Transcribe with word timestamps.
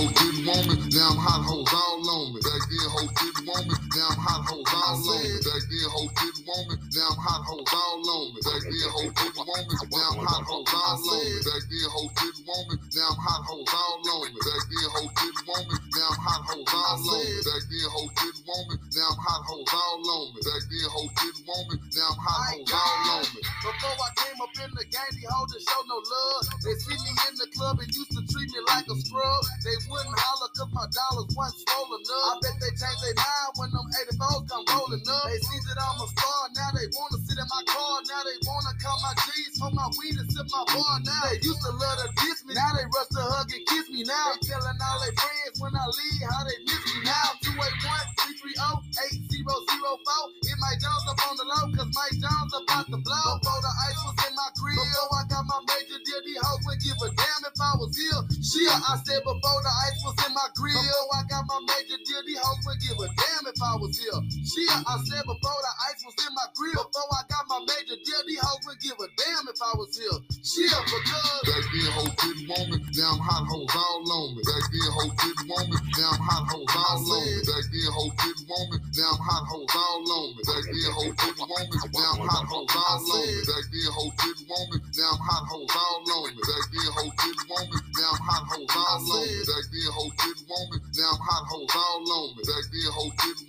hoe 0.00 0.12
didn't 0.12 0.46
want 0.46 0.66
me, 0.68 0.74
now 0.96 1.10
I'm 1.10 1.16
hot 1.16 1.44
hoes 1.44 1.68
all 1.72 2.08
on 2.08 2.32
me. 2.32 2.40
Back 2.40 2.62
then 2.70 2.88
hoe 2.88 3.10
didn't 3.20 3.46
want 3.46 3.66
me, 3.68 3.74
now 3.96 4.08
I'm 4.08 4.16
hot 4.16 4.42
hoes 4.48 4.64
all 4.72 4.96
on 4.96 5.22
me. 5.22 5.36
Back 5.44 5.62
then 5.68 5.86
hoe 5.92 6.08
didn't 6.16 6.29
me, 6.66 6.74
now 6.94 7.10
I'm 7.10 7.18
hot 7.22 7.42
hoes 7.46 7.70
all 7.70 8.02
on 8.02 8.34
me. 8.34 8.40
Back 8.42 8.62
then 8.66 8.88
hoe 8.90 9.10
didn't 9.14 9.46
want 9.46 9.64
me, 9.70 9.74
now 9.94 10.10
I'm 10.10 10.26
hot 10.26 10.42
hoes 10.42 10.72
all 10.74 10.98
on 10.98 11.22
me. 11.22 11.38
Back 11.46 11.62
then 11.70 11.86
hoe 11.90 12.10
didn't 12.18 12.42
want 12.46 12.64
me, 12.70 12.76
now 12.90 13.10
I'm 13.10 13.18
hot 13.22 13.42
hoes 13.46 13.70
all 13.70 14.02
on 14.10 14.26
me. 14.26 14.38
Back 14.40 14.62
then 14.66 14.88
hoe 14.90 15.10
didn't 15.14 15.46
want 15.46 15.66
me, 15.70 15.76
now 15.94 16.10
I'm 16.10 16.18
hot 16.26 16.42
hoes 16.50 16.70
all 16.74 16.98
on 16.98 17.22
me. 17.22 17.38
Back 17.46 17.62
then 17.70 17.86
hoe 17.90 18.10
didn't 18.10 18.42
want 18.50 18.66
me, 18.66 18.76
now 18.90 19.10
I'm 19.10 19.20
hot 19.22 19.42
hoes 19.46 19.70
all 19.70 20.10
on 20.10 20.24
me. 20.34 20.38
Back 20.42 20.62
then 20.70 20.86
hoe 20.90 21.10
didn't 21.20 21.44
want 21.46 21.66
me, 21.70 21.76
now 21.94 22.10
I'm 22.10 22.18
hot 22.18 22.42
hoes 22.50 22.72
all 22.74 22.98
on 23.14 23.24
me. 23.30 23.40
Before 23.60 23.96
I 24.00 24.10
came 24.16 24.38
up 24.40 24.54
in 24.58 24.70
the 24.74 24.86
game, 24.90 25.12
these 25.14 25.30
hoes 25.30 25.48
didn't 25.54 25.66
show 25.70 25.82
no 25.86 25.98
love. 26.00 26.42
They 26.64 26.74
see 26.82 26.98
me 26.98 27.12
in 27.30 27.34
the 27.38 27.48
club 27.54 27.76
and 27.78 27.90
used 27.92 28.12
to 28.16 28.22
treat 28.26 28.48
me 28.50 28.60
like 28.66 28.86
a 28.88 28.96
scrub. 29.04 29.42
They 29.62 29.76
wouldn't 29.86 30.16
holler 30.18 30.50
cause 30.56 30.72
my 30.72 30.86
dollars 30.88 31.28
wasn't 31.36 31.62
swollen 31.68 32.02
up. 32.02 32.24
I 32.26 32.32
bet 32.42 32.56
they 32.58 32.72
changed 32.74 33.02
their 33.04 33.16
mind 33.20 33.52
when 33.60 33.70
them 33.70 33.86
84s 34.16 34.44
come 34.48 34.64
rolling 34.72 35.04
up. 35.04 35.24
They 35.28 35.38
see 35.44 35.60
that 35.68 35.78
I'm 35.78 36.00
a 36.00 36.06
star, 36.08 36.39
now 36.56 36.70
they 36.72 36.88
wanna 36.96 37.18
sit 37.26 37.36
in 37.36 37.48
my 37.48 37.62
car. 37.68 37.94
Now 38.08 38.22
they 38.24 38.38
wanna 38.46 38.72
call 38.80 38.98
my 39.02 39.14
G's, 39.26 39.58
smoke 39.58 39.74
my 39.74 39.88
weed 40.00 40.16
and 40.16 40.28
sip 40.32 40.46
my 40.48 40.64
bar. 40.72 40.96
Now 41.04 41.22
they 41.28 41.38
used 41.42 41.62
to 41.64 41.72
love 41.72 41.98
to 42.00 42.08
diss 42.24 42.44
me, 42.46 42.54
now 42.54 42.72
they 42.76 42.86
rush 42.88 43.10
to 43.16 43.22
hug 43.22 43.50
and 43.52 43.64
kiss 43.68 43.86
me. 43.90 44.04
Now 44.04 44.36
they 44.36 44.48
telling 44.48 44.78
all 44.80 44.98
their 45.04 45.14
friends 45.16 45.56
when 45.60 45.72
I 45.76 45.84
leave 45.84 46.22
how 46.28 46.42
they 46.44 46.58
miss 46.64 46.82
me. 46.94 46.98
Now 47.04 47.28
281 47.42 48.19
330 48.40 49.28
8004. 49.36 50.48
Hit 50.48 50.58
Mike 50.60 50.80
Jones 50.80 51.04
up 51.12 51.20
on 51.28 51.36
the 51.36 51.44
low, 51.44 51.64
cause 51.76 51.92
Mike 51.92 52.16
Jones 52.16 52.52
about 52.56 52.88
to 52.88 52.98
blow. 53.04 53.28
Before 53.36 53.60
the 53.60 53.72
ice 53.84 54.00
was 54.00 54.16
in 54.24 54.32
my 54.32 54.48
grill, 54.56 54.80
before 54.80 55.12
I 55.12 55.22
got 55.28 55.44
my 55.44 55.60
major 55.68 56.00
deal, 56.00 56.20
these 56.24 56.40
hoes 56.40 56.62
would 56.64 56.80
give 56.80 56.96
a 57.04 57.08
damn 57.12 57.42
if 57.44 57.58
I 57.60 57.72
was 57.76 57.92
here. 57.92 58.20
Shit, 58.40 58.72
I 58.72 58.96
said 59.04 59.20
before 59.28 59.60
the 59.60 59.72
ice 59.88 60.00
was 60.08 60.16
in 60.24 60.32
my 60.32 60.48
grill, 60.56 60.80
before 60.80 61.16
I 61.16 61.22
got 61.28 61.44
my 61.46 61.60
major 61.68 62.00
deal, 62.00 62.22
these 62.24 62.40
hoes 62.40 62.60
would 62.64 62.80
give 62.80 62.96
a 62.96 63.08
damn 63.12 63.44
if 63.44 63.60
I 63.60 63.72
was 63.76 63.92
here. 64.00 64.20
Shit, 64.40 64.72
I 64.72 64.94
said 65.04 65.24
before 65.28 65.60
the 65.60 65.72
ice 65.92 66.00
was 66.08 66.16
in 66.16 66.32
my 66.32 66.48
grill, 66.56 66.80
before 66.80 67.12
I 67.12 67.22
got 67.28 67.44
my 67.44 67.60
major 67.68 67.98
deal, 68.00 68.22
these 68.24 68.40
hoes 68.40 68.62
would 68.64 68.80
give 68.80 68.96
a 68.96 69.08
damn 69.20 69.44
if 69.52 69.60
I 69.60 69.72
was 69.76 69.92
here. 69.92 70.18
Shit, 70.40 70.72
because 70.88 71.44
Back 71.44 71.64
then 71.76 71.90
hoe 71.92 72.12
didn't 72.24 72.46
want 72.48 72.66
me, 72.72 72.78
now 72.96 73.12
I'm 73.12 73.20
hot 73.20 73.44
hoes 73.44 73.74
all 73.76 74.00
on 74.00 74.26
me. 74.32 74.40
Back 74.48 74.64
then 74.72 74.88
hoe 74.96 75.12
didn't 75.20 75.46
want 75.50 75.66
me, 75.68 75.78
now 76.00 76.16
I'm 76.16 76.22
hot 76.24 76.44
hoes 76.48 76.72
all 76.72 76.98
on 77.04 77.20
me. 77.26 77.42
Back 77.44 77.64
then 77.68 77.90
hoe 77.92 78.12
didn't 78.30 78.48
want 78.48 78.70
now 78.96 79.10
I'm 79.10 79.18
hot 79.18 79.44
hoes 79.46 79.74
all 79.74 80.06
on 80.06 80.36
me. 80.36 80.42
Back 80.46 80.64
then 80.70 80.90
hoe 80.94 81.10
didn't 81.10 81.38
now 81.38 81.50
I'm 81.50 82.28
hot 82.30 82.46
hoes 82.46 82.70
all 82.70 83.02
on 83.02 83.26
me. 83.26 83.42
Back 83.42 83.66
then 83.70 83.90
hoe 83.90 84.10
didn't 84.22 84.46
now 84.46 85.10
I'm 85.10 85.18
hot 85.18 85.44
hoes 85.50 85.74
all 85.74 86.06
on 86.14 86.30
me. 86.30 86.42
Back 86.46 86.64
then 86.70 86.90
hoe 86.94 87.10
didn't 87.18 87.50
now 87.50 88.10
I'm 88.10 88.22
hot 88.22 88.46
hoes 88.46 88.70
all 88.70 89.02
on 89.10 89.26
me. 89.26 89.42
Back 89.50 89.66
then 89.70 89.90
hoe 89.90 90.10
didn't 90.22 90.46
now 90.46 91.10
I'm 91.10 91.18
hot 91.18 91.44
hoes 91.50 91.74
all 91.74 92.12
on 92.12 92.36
me. 92.36 92.42
Back 92.46 92.64
then 92.70 92.90
hoe 92.94 93.10
didn't 93.18 93.48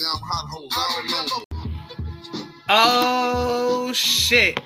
now 0.00 0.12
I'm 0.12 0.22
hot 0.24 0.46
hoes 0.48 0.72
all 0.76 0.96
on 0.96 1.04
me. 1.04 1.44
Oh 2.68 3.92
shit. 3.92 4.60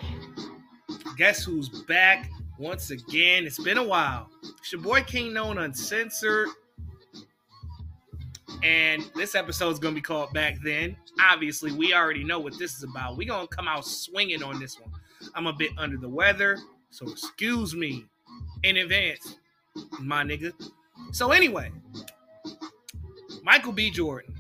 Guess 1.17 1.45
who's 1.45 1.69
back 1.69 2.31
once 2.59 2.91
again? 2.91 3.47
It's 3.47 3.59
been 3.59 3.79
a 3.79 3.85
while. 3.85 4.29
It's 4.59 4.71
your 4.71 4.83
boy 4.83 5.03
King 5.03 5.33
Known 5.33 5.59
Uncensored. 5.59 6.49
And 8.63 9.09
this 9.15 9.35
episode 9.35 9.71
is 9.71 9.79
gonna 9.79 9.95
be 9.95 10.01
called 10.01 10.33
Back 10.33 10.59
Then. 10.63 10.97
Obviously, 11.21 11.73
we 11.73 11.93
already 11.93 12.25
know 12.25 12.39
what 12.39 12.59
this 12.59 12.77
is 12.77 12.85
about. 12.85 13.17
We're 13.17 13.29
gonna 13.29 13.49
come 13.49 13.69
out 13.69 13.85
swinging 13.85 14.43
on 14.43 14.61
this 14.61 14.79
one. 14.81 14.91
I'm 15.35 15.47
a 15.47 15.53
bit 15.53 15.73
under 15.79 15.97
the 15.97 16.09
weather, 16.09 16.59
so 16.91 17.09
excuse 17.09 17.75
me 17.75 18.07
in 18.63 18.77
advance, 18.79 19.37
my 20.01 20.23
nigga. 20.23 20.53
So 21.13 21.33
anyway, 21.33 21.71
Michael 23.43 23.73
B. 23.73 23.91
Jordan. 23.91 24.35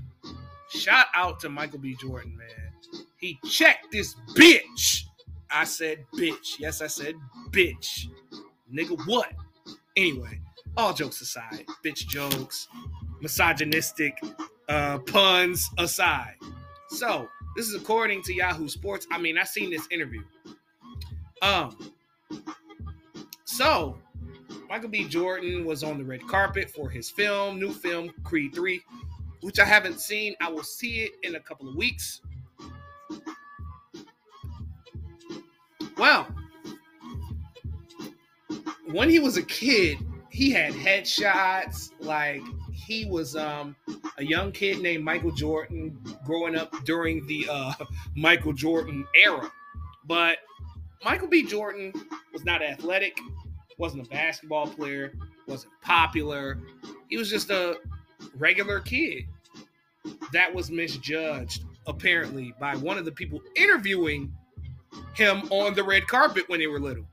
Shout 0.70 1.06
out 1.14 1.41
to 1.41 1.48
Michael 1.48 1.78
B. 1.78 1.97
Jordan, 2.00 2.36
man. 2.36 2.72
He 3.19 3.38
checked 3.48 3.92
this 3.92 4.14
bitch. 4.34 5.04
I 5.50 5.64
said 5.64 6.04
bitch. 6.14 6.58
Yes, 6.58 6.82
I 6.82 6.86
said 6.86 7.14
bitch. 7.50 8.08
Nigga, 8.72 8.98
what? 9.06 9.32
Anyway, 9.97 10.41
all 10.76 10.92
jokes 10.92 11.20
aside, 11.20 11.64
bitch 11.84 12.06
jokes, 12.06 12.69
misogynistic 13.21 14.19
uh, 14.69 14.99
puns 14.99 15.69
aside. 15.78 16.34
So, 16.88 17.28
this 17.56 17.66
is 17.66 17.75
according 17.75 18.22
to 18.25 18.34
Yahoo 18.34 18.69
Sports. 18.69 19.06
I 19.10 19.19
mean, 19.19 19.38
I've 19.38 19.49
seen 19.49 19.71
this 19.71 19.87
interview. 19.91 20.22
Um, 21.43 21.76
so 23.44 23.97
Michael 24.69 24.88
B. 24.88 25.09
Jordan 25.09 25.65
was 25.65 25.82
on 25.82 25.99
the 25.99 26.05
red 26.05 26.26
carpet 26.28 26.71
for 26.71 26.91
his 26.91 27.09
film, 27.09 27.59
new 27.59 27.72
film, 27.72 28.12
Creed 28.25 28.55
3, 28.55 28.82
which 29.41 29.59
I 29.59 29.65
haven't 29.65 30.00
seen. 30.00 30.34
I 30.41 30.50
will 30.50 30.62
see 30.62 31.03
it 31.03 31.12
in 31.22 31.37
a 31.37 31.41
couple 31.41 31.69
of 31.69 31.76
weeks. 31.76 32.21
Well, 35.97 36.26
when 38.91 39.09
he 39.09 39.19
was 39.19 39.37
a 39.37 39.43
kid, 39.43 39.99
he 40.28 40.50
had 40.50 40.75
headshots. 40.75 41.93
Like 42.00 42.43
he 42.86 43.04
was 43.04 43.34
um, 43.34 43.74
a 44.19 44.24
young 44.24 44.52
kid 44.52 44.80
named 44.80 45.02
Michael 45.02 45.32
Jordan 45.32 45.98
growing 46.24 46.56
up 46.56 46.72
during 46.84 47.26
the 47.26 47.47
uh, 47.50 47.72
Michael 48.14 48.52
Jordan 48.52 49.04
era. 49.14 49.50
But 50.06 50.38
Michael 51.04 51.26
B. 51.26 51.44
Jordan 51.44 51.92
was 52.32 52.44
not 52.44 52.62
athletic, 52.62 53.19
wasn't 53.76 54.06
a 54.06 54.10
basketball 54.10 54.69
player, 54.69 55.12
wasn't 55.48 55.72
popular. 55.82 56.58
He 57.08 57.16
was 57.16 57.28
just 57.28 57.50
a 57.50 57.78
regular 58.36 58.78
kid 58.80 59.25
that 60.32 60.54
was 60.54 60.70
misjudged, 60.70 61.64
apparently, 61.88 62.54
by 62.60 62.76
one 62.76 62.98
of 62.98 63.04
the 63.04 63.12
people 63.12 63.41
interviewing 63.56 64.32
him 65.14 65.42
on 65.50 65.75
the 65.75 65.82
red 65.82 66.06
carpet 66.06 66.44
when 66.48 66.60
they 66.60 66.69
were 66.69 66.80
little. 66.80 67.06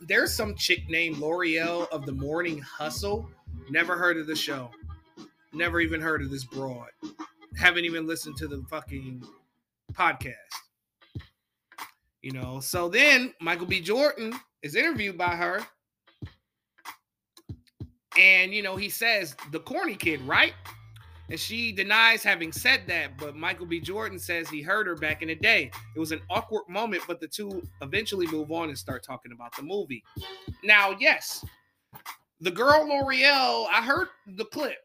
There's 0.00 0.32
some 0.32 0.54
chick 0.54 0.88
named 0.88 1.16
Lore'l 1.16 1.88
of 1.90 2.06
the 2.06 2.12
Morning 2.12 2.60
Hustle. 2.60 3.28
Never 3.70 3.96
heard 3.96 4.16
of 4.16 4.26
the 4.26 4.36
show. 4.36 4.70
Never 5.52 5.80
even 5.80 6.00
heard 6.00 6.22
of 6.22 6.30
this 6.30 6.44
broad. 6.44 6.88
Haven't 7.56 7.84
even 7.84 8.06
listened 8.06 8.36
to 8.38 8.48
the 8.48 8.64
fucking 8.70 9.24
podcast. 9.92 10.34
You 12.22 12.32
know, 12.32 12.60
so 12.60 12.88
then 12.88 13.32
Michael 13.40 13.66
B. 13.66 13.80
Jordan 13.80 14.32
is 14.62 14.74
interviewed 14.74 15.16
by 15.16 15.36
her. 15.36 15.60
And, 18.18 18.52
you 18.52 18.62
know, 18.62 18.76
he 18.76 18.88
says, 18.88 19.36
the 19.52 19.60
corny 19.60 19.94
kid, 19.94 20.20
right? 20.22 20.54
And 21.28 21.38
she 21.38 21.72
denies 21.72 22.22
having 22.22 22.52
said 22.52 22.82
that, 22.86 23.18
but 23.18 23.36
Michael 23.36 23.66
B. 23.66 23.80
Jordan 23.80 24.18
says 24.18 24.48
he 24.48 24.62
heard 24.62 24.86
her 24.86 24.94
back 24.94 25.22
in 25.22 25.28
the 25.28 25.34
day. 25.34 25.70
It 25.94 25.98
was 25.98 26.12
an 26.12 26.20
awkward 26.30 26.62
moment, 26.68 27.02
but 27.08 27.20
the 27.20 27.26
two 27.26 27.62
eventually 27.82 28.26
move 28.28 28.52
on 28.52 28.68
and 28.68 28.78
start 28.78 29.02
talking 29.02 29.32
about 29.32 29.54
the 29.56 29.62
movie. 29.62 30.04
Now, 30.62 30.96
yes, 30.98 31.44
the 32.40 32.50
girl 32.50 32.86
Lore'l, 32.86 33.66
I 33.72 33.82
heard 33.82 34.08
the 34.26 34.44
clip, 34.44 34.78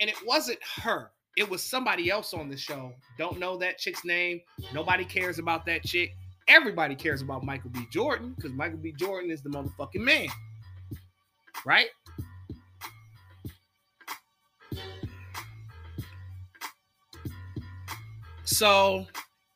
and 0.00 0.08
it 0.08 0.16
wasn't 0.26 0.58
her. 0.82 1.10
It 1.36 1.48
was 1.48 1.62
somebody 1.62 2.10
else 2.10 2.32
on 2.32 2.48
the 2.48 2.56
show. 2.56 2.92
Don't 3.18 3.38
know 3.38 3.56
that 3.58 3.78
chick's 3.78 4.04
name. 4.04 4.40
Nobody 4.72 5.04
cares 5.04 5.38
about 5.38 5.66
that 5.66 5.82
chick. 5.82 6.14
Everybody 6.46 6.94
cares 6.94 7.22
about 7.22 7.42
Michael 7.44 7.70
B. 7.70 7.86
Jordan 7.90 8.34
because 8.36 8.52
Michael 8.52 8.78
B. 8.78 8.92
Jordan 8.96 9.30
is 9.30 9.42
the 9.42 9.50
motherfucking 9.50 9.96
man. 9.96 10.28
Right? 11.66 11.88
So, 18.44 19.06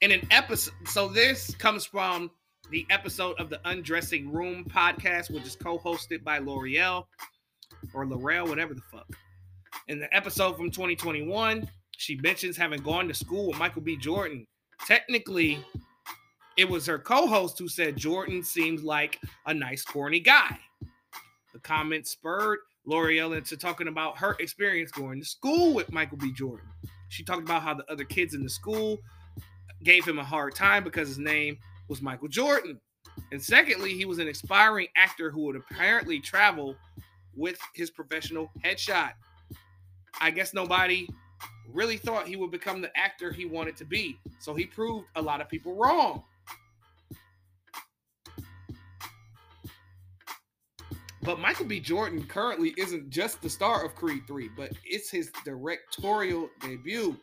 in 0.01 0.11
an 0.11 0.27
episode, 0.31 0.75
so 0.87 1.09
this 1.09 1.55
comes 1.57 1.85
from 1.85 2.31
the 2.71 2.87
episode 2.91 3.39
of 3.41 3.49
the 3.49 3.61
Undressing 3.65 4.31
Room 4.31 4.65
podcast, 4.65 5.31
which 5.31 5.45
is 5.45 5.57
co-hosted 5.57 6.23
by 6.23 6.39
Lore'l 6.39 7.07
or 7.95 8.05
Lore'l, 8.05 8.49
whatever 8.49 8.75
the 8.75 8.83
fuck. 8.93 9.07
In 9.89 9.99
the 9.99 10.15
episode 10.15 10.57
from 10.57 10.71
2021, 10.71 11.69
she 11.97 12.17
mentions 12.17 12.57
having 12.57 12.83
gone 12.83 13.09
to 13.09 13.15
school 13.15 13.49
with 13.49 13.59
Michael 13.59 13.83
B. 13.83 13.97
Jordan. 13.97 14.47
Technically, 14.87 15.65
it 16.57 16.69
was 16.69 16.85
her 16.87 16.99
co-host 16.99 17.59
who 17.59 17.69
said 17.69 17.97
Jordan 17.97 18.43
seems 18.43 18.83
like 18.83 19.19
a 19.47 19.55
nice, 19.55 19.83
corny 19.83 20.21
guy. 20.21 20.59
The 21.55 21.61
comment 21.61 22.07
spurred 22.07 22.59
Lore'l 22.87 23.37
into 23.37 23.57
talking 23.57 23.89
about 23.89 24.19
her 24.19 24.37
experience 24.41 24.91
going 24.91 25.21
to 25.21 25.27
school 25.27 25.73
with 25.73 25.91
Michael 25.91 26.19
B. 26.19 26.33
Jordan. 26.33 26.67
She 27.09 27.25
talked 27.25 27.43
about 27.43 27.63
how 27.63 27.73
the 27.73 27.91
other 27.91 28.05
kids 28.05 28.35
in 28.35 28.43
the 28.43 28.51
school 28.51 28.99
gave 29.85 30.07
him 30.07 30.19
a 30.19 30.25
hard 30.25 30.55
time 30.55 30.85
because 30.85 31.09
his 31.09 31.19
name 31.19 31.57
was 31.89 32.03
Michael 32.03 32.29
Jordan. 32.29 32.81
And 33.33 33.43
secondly, 33.43 33.95
he 33.95 34.05
was 34.05 34.19
an 34.19 34.29
aspiring 34.29 34.89
actor 34.97 35.31
who 35.31 35.43
would 35.43 35.57
apparently 35.57 36.21
travel 36.21 36.77
with 37.35 37.59
his 37.75 37.91
professional 37.91 38.51
headshot. 38.65 39.13
I 40.21 40.31
guess 40.31 40.55
nobody 40.55 41.09
really 41.73 41.97
thought 41.97 42.27
he 42.27 42.37
would 42.37 42.51
become 42.51 42.81
the 42.81 42.97
actor 42.97 43.33
he 43.33 43.45
wanted 43.45 43.77
to 43.77 43.85
be. 43.85 44.19
So 44.39 44.55
he 44.55 44.67
proved 44.67 45.07
a 45.17 45.23
lot 45.23 45.41
of 45.41 45.49
people 45.49 45.75
wrong. 45.75 46.23
But 51.23 51.41
Michael 51.41 51.67
B. 51.67 51.79
Jordan 51.79 52.25
currently 52.25 52.73
isn't 52.79 53.11
just 53.11 53.43
the 53.43 53.51
star 53.51 53.85
of 53.85 53.95
Creed 53.95 54.23
3, 54.27 54.49
but 54.57 54.73
it's 54.85 55.11
his 55.11 55.31
directorial 55.45 56.49
debut. 56.63 57.17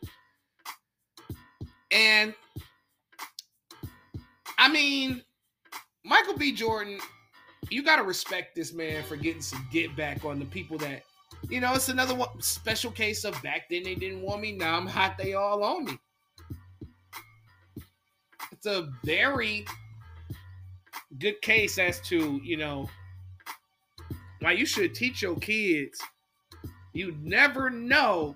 And 1.90 2.32
I 4.66 4.68
mean, 4.68 5.22
Michael 6.04 6.36
B. 6.36 6.50
Jordan, 6.50 6.98
you 7.70 7.84
got 7.84 7.96
to 7.96 8.02
respect 8.02 8.56
this 8.56 8.72
man 8.72 9.04
for 9.04 9.14
getting 9.14 9.40
some 9.40 9.64
get 9.70 9.94
back 9.94 10.24
on 10.24 10.40
the 10.40 10.44
people 10.44 10.76
that, 10.78 11.02
you 11.48 11.60
know, 11.60 11.72
it's 11.74 11.88
another 11.88 12.16
one, 12.16 12.28
special 12.40 12.90
case 12.90 13.22
of 13.24 13.40
back 13.44 13.68
then 13.70 13.84
they 13.84 13.94
didn't 13.94 14.22
want 14.22 14.40
me, 14.40 14.50
now 14.50 14.76
I'm 14.76 14.88
hot, 14.88 15.16
they 15.18 15.34
all 15.34 15.62
on 15.62 15.84
me. 15.84 15.98
It's 18.50 18.66
a 18.66 18.88
very 19.04 19.64
good 21.20 21.40
case 21.42 21.78
as 21.78 22.00
to, 22.08 22.40
you 22.42 22.56
know, 22.56 22.90
why 24.40 24.50
you 24.50 24.66
should 24.66 24.96
teach 24.96 25.22
your 25.22 25.36
kids 25.36 26.02
you 26.92 27.16
never 27.22 27.70
know 27.70 28.34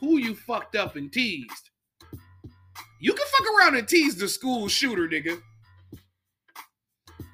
who 0.00 0.18
you 0.18 0.34
fucked 0.34 0.76
up 0.76 0.96
and 0.96 1.10
teased. 1.10 1.70
You 3.00 3.12
can 3.12 3.26
fuck 3.26 3.46
around 3.54 3.76
and 3.76 3.86
tease 3.86 4.16
the 4.16 4.28
school 4.28 4.68
shooter, 4.68 5.08
nigga. 5.08 5.40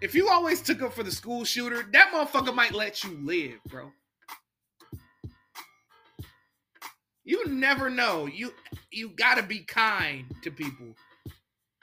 If 0.03 0.15
you 0.15 0.29
always 0.29 0.61
took 0.61 0.83
up 0.83 0.93
for 0.93 1.03
the 1.03 1.11
school 1.11 1.45
shooter, 1.45 1.85
that 1.93 2.13
motherfucker 2.13 2.55
might 2.55 2.75
let 2.75 3.03
you 3.03 3.19
live, 3.23 3.59
bro. 3.69 3.91
You 7.25 7.49
never 7.49 7.89
know. 7.89 8.27
You 8.27 8.53
you 8.91 9.09
gotta 9.17 9.43
be 9.43 9.61
kind 9.61 10.27
to 10.43 10.51
people 10.51 10.95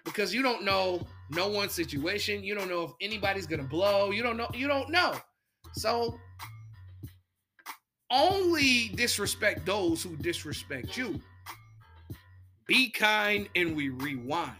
because 0.05 0.33
you 0.33 0.43
don't 0.43 0.63
know 0.63 1.07
no 1.31 1.47
one's 1.47 1.71
situation. 1.71 2.43
You 2.43 2.53
don't 2.53 2.69
know 2.69 2.83
if 2.83 2.91
anybody's 3.01 3.47
gonna 3.47 3.63
blow. 3.63 4.11
You 4.11 4.21
don't 4.21 4.37
know. 4.37 4.49
You 4.53 4.67
don't 4.67 4.91
know. 4.91 5.15
So 5.73 6.19
only 8.11 8.89
disrespect 8.89 9.65
those 9.65 10.03
who 10.03 10.15
disrespect 10.17 10.95
you. 10.95 11.19
Be 12.71 12.89
kind 12.89 13.49
and 13.57 13.75
we 13.75 13.89
rewind. 13.89 14.55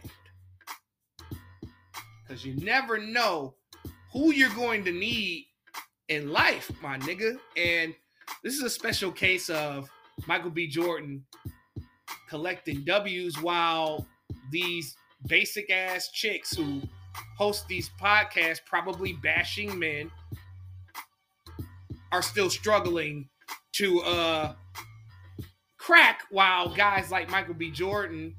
Because 2.20 2.44
you 2.44 2.54
never 2.56 2.98
know 2.98 3.54
who 4.12 4.34
you're 4.34 4.50
going 4.50 4.84
to 4.84 4.92
need 4.92 5.46
in 6.10 6.30
life, 6.30 6.70
my 6.82 6.98
nigga. 6.98 7.38
And 7.56 7.94
this 8.44 8.52
is 8.52 8.60
a 8.64 8.68
special 8.68 9.12
case 9.12 9.48
of 9.48 9.88
Michael 10.26 10.50
B. 10.50 10.66
Jordan 10.66 11.24
collecting 12.28 12.84
W's 12.84 13.40
while 13.40 14.06
these 14.50 14.94
basic 15.26 15.70
ass 15.70 16.10
chicks 16.10 16.54
who 16.54 16.82
host 17.38 17.66
these 17.66 17.88
podcasts, 17.98 18.60
probably 18.66 19.14
bashing 19.22 19.78
men, 19.78 20.10
are 22.12 22.20
still 22.20 22.50
struggling 22.50 23.30
to 23.72 24.02
uh 24.02 24.52
crack 25.92 26.22
while 26.30 26.74
guys 26.74 27.10
like 27.10 27.28
Michael 27.28 27.52
B. 27.52 27.70
Jordan, 27.70 28.34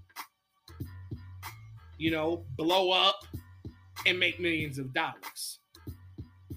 you 1.99 2.09
know, 2.09 2.45
blow 2.57 2.89
up 2.89 3.19
and 4.07 4.19
make 4.19 4.39
millions 4.39 4.79
of 4.79 4.91
dollars. 4.91 5.59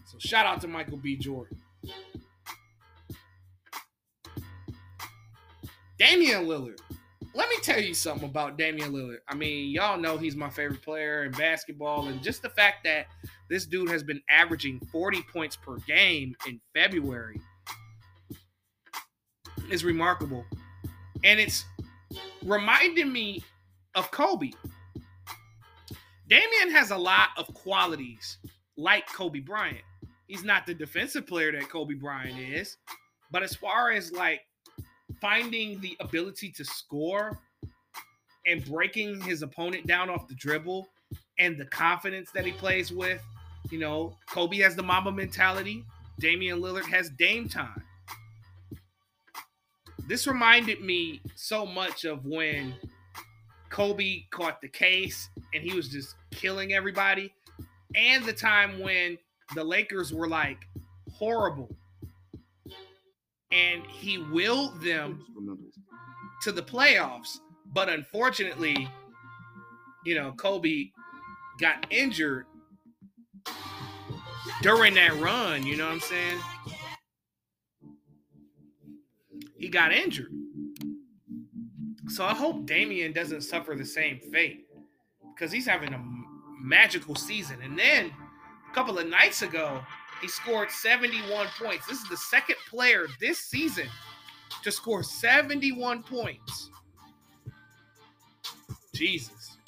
So 0.06 0.19
shout 0.19 0.46
out 0.46 0.62
to 0.62 0.69
Michael 0.69 0.96
B. 0.96 1.19
Jordan. 1.19 1.58
Damian 5.98 6.46
Lillard. 6.46 6.81
Let 7.34 7.50
me 7.50 7.56
tell 7.62 7.78
you 7.78 7.92
something 7.92 8.26
about 8.26 8.56
Damian 8.56 8.92
Lillard. 8.92 9.19
I 9.28 9.34
mean, 9.34 9.69
y'all 9.69 9.99
know 9.99 10.16
he's 10.16 10.34
my 10.34 10.49
favorite 10.49 10.81
player 10.81 11.25
in 11.25 11.32
basketball, 11.32 12.08
and 12.08 12.22
just 12.22 12.40
the 12.40 12.49
fact 12.49 12.84
that 12.84 13.08
this 13.50 13.66
dude 13.66 13.90
has 13.90 14.02
been 14.02 14.22
averaging 14.31 14.81
40 14.90 15.20
points 15.31 15.56
per 15.56 15.76
game 15.81 16.34
in 16.46 16.58
February 16.75 17.38
is 19.70 19.84
remarkable. 19.84 20.46
And 21.24 21.40
it's 21.40 21.64
reminding 22.44 23.12
me 23.12 23.42
of 23.94 24.10
Kobe. 24.10 24.50
Damian 26.28 26.70
has 26.70 26.90
a 26.90 26.96
lot 26.96 27.28
of 27.36 27.52
qualities 27.54 28.38
like 28.76 29.06
Kobe 29.12 29.40
Bryant. 29.40 29.84
He's 30.26 30.44
not 30.44 30.66
the 30.66 30.74
defensive 30.74 31.26
player 31.26 31.52
that 31.52 31.68
Kobe 31.68 31.94
Bryant 31.94 32.38
is, 32.38 32.76
but 33.30 33.42
as 33.42 33.54
far 33.54 33.92
as 33.92 34.12
like 34.12 34.40
finding 35.20 35.80
the 35.80 35.96
ability 36.00 36.50
to 36.52 36.64
score 36.64 37.38
and 38.46 38.64
breaking 38.64 39.20
his 39.20 39.42
opponent 39.42 39.86
down 39.86 40.10
off 40.10 40.28
the 40.28 40.34
dribble 40.34 40.88
and 41.38 41.58
the 41.58 41.66
confidence 41.66 42.30
that 42.32 42.44
he 42.44 42.52
plays 42.52 42.92
with, 42.92 43.22
you 43.70 43.78
know, 43.78 44.16
Kobe 44.28 44.58
has 44.58 44.74
the 44.74 44.82
Mamba 44.82 45.12
mentality. 45.12 45.84
Damian 46.18 46.60
Lillard 46.60 46.86
has 46.86 47.10
Dame 47.10 47.48
time. 47.48 47.82
This 50.08 50.26
reminded 50.26 50.82
me 50.82 51.20
so 51.35 51.67
much 51.67 52.05
of 52.05 52.25
when 52.25 52.75
Kobe 53.70 54.23
caught 54.31 54.61
the 54.61 54.69
case 54.69 55.29
and 55.53 55.62
he 55.62 55.75
was 55.75 55.88
just 55.88 56.14
killing 56.31 56.73
everybody, 56.73 57.32
and 57.94 58.25
the 58.25 58.32
time 58.32 58.79
when 58.79 59.19
the 59.55 59.64
Lakers 59.64 60.12
were 60.12 60.29
like 60.29 60.58
horrible 61.12 61.75
and 63.53 63.85
he 63.87 64.19
willed 64.19 64.81
them 64.81 65.25
to 66.43 66.52
the 66.52 66.62
playoffs. 66.62 67.38
But 67.73 67.88
unfortunately, 67.88 68.88
you 70.05 70.14
know, 70.14 70.32
Kobe 70.32 70.91
got 71.59 71.87
injured 71.91 72.47
during 74.62 74.94
that 74.94 75.14
run. 75.20 75.64
You 75.67 75.76
know 75.76 75.87
what 75.87 75.94
I'm 75.94 76.00
saying? 76.00 76.38
He 79.58 79.69
got 79.69 79.93
injured. 79.93 80.32
So 82.08 82.25
I 82.25 82.35
hope 82.35 82.67
Damian 82.67 83.12
doesn't 83.12 83.43
suffer 83.43 83.75
the 83.75 83.85
same 83.85 84.20
fate 84.32 84.67
because 85.35 85.50
he's 85.50 85.67
having 85.67 85.93
a 85.93 86.03
magical 86.62 87.14
season. 87.14 87.61
And 87.62 87.79
then 87.79 88.12
a 88.70 88.75
couple 88.75 88.99
of 88.99 89.08
nights 89.08 89.43
ago, 89.43 89.81
he 90.20 90.29
scored 90.29 90.70
71 90.70 91.49
points. 91.62 91.87
This 91.87 92.00
is 92.00 92.08
the 92.08 92.17
second 92.17 92.56
player 92.69 93.06
this 93.20 93.38
season 93.38 93.87
to 94.62 94.70
score 94.70 95.03
71 95.03 96.02
points. 96.02 96.70
Jesus. 98.94 99.59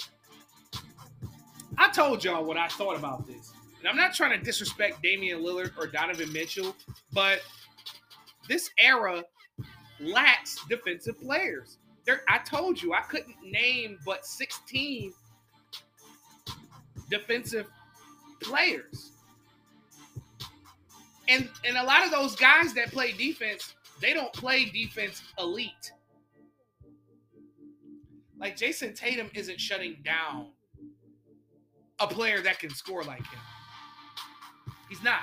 I 1.76 1.90
told 1.90 2.24
y'all 2.24 2.44
what 2.44 2.56
I 2.56 2.68
thought 2.68 2.96
about 2.96 3.26
this. 3.26 3.52
And 3.78 3.88
I'm 3.88 3.96
not 3.96 4.14
trying 4.14 4.36
to 4.38 4.44
disrespect 4.44 5.02
Damian 5.02 5.40
Lillard 5.40 5.72
or 5.78 5.86
Donovan 5.86 6.32
Mitchell, 6.32 6.74
but 7.12 7.40
this 8.48 8.70
era 8.78 9.22
lacks 10.00 10.58
defensive 10.68 11.20
players. 11.20 11.78
There, 12.04 12.22
I 12.28 12.38
told 12.38 12.80
you 12.80 12.94
I 12.94 13.02
couldn't 13.02 13.36
name 13.44 13.98
but 14.04 14.24
16 14.24 15.12
defensive 17.10 17.66
players. 18.40 19.12
And 21.28 21.48
and 21.64 21.76
a 21.76 21.82
lot 21.82 22.04
of 22.04 22.10
those 22.10 22.34
guys 22.34 22.72
that 22.74 22.90
play 22.90 23.12
defense, 23.12 23.74
they 24.00 24.14
don't 24.14 24.32
play 24.32 24.64
defense 24.66 25.22
elite. 25.38 25.92
Like 28.38 28.56
Jayson 28.56 28.94
Tatum 28.94 29.30
isn't 29.34 29.60
shutting 29.60 29.96
down 30.04 30.48
a 31.98 32.06
player 32.06 32.40
that 32.40 32.58
can 32.60 32.70
score 32.70 33.02
like 33.02 33.26
him. 33.26 33.40
He's 34.88 35.02
not. 35.02 35.20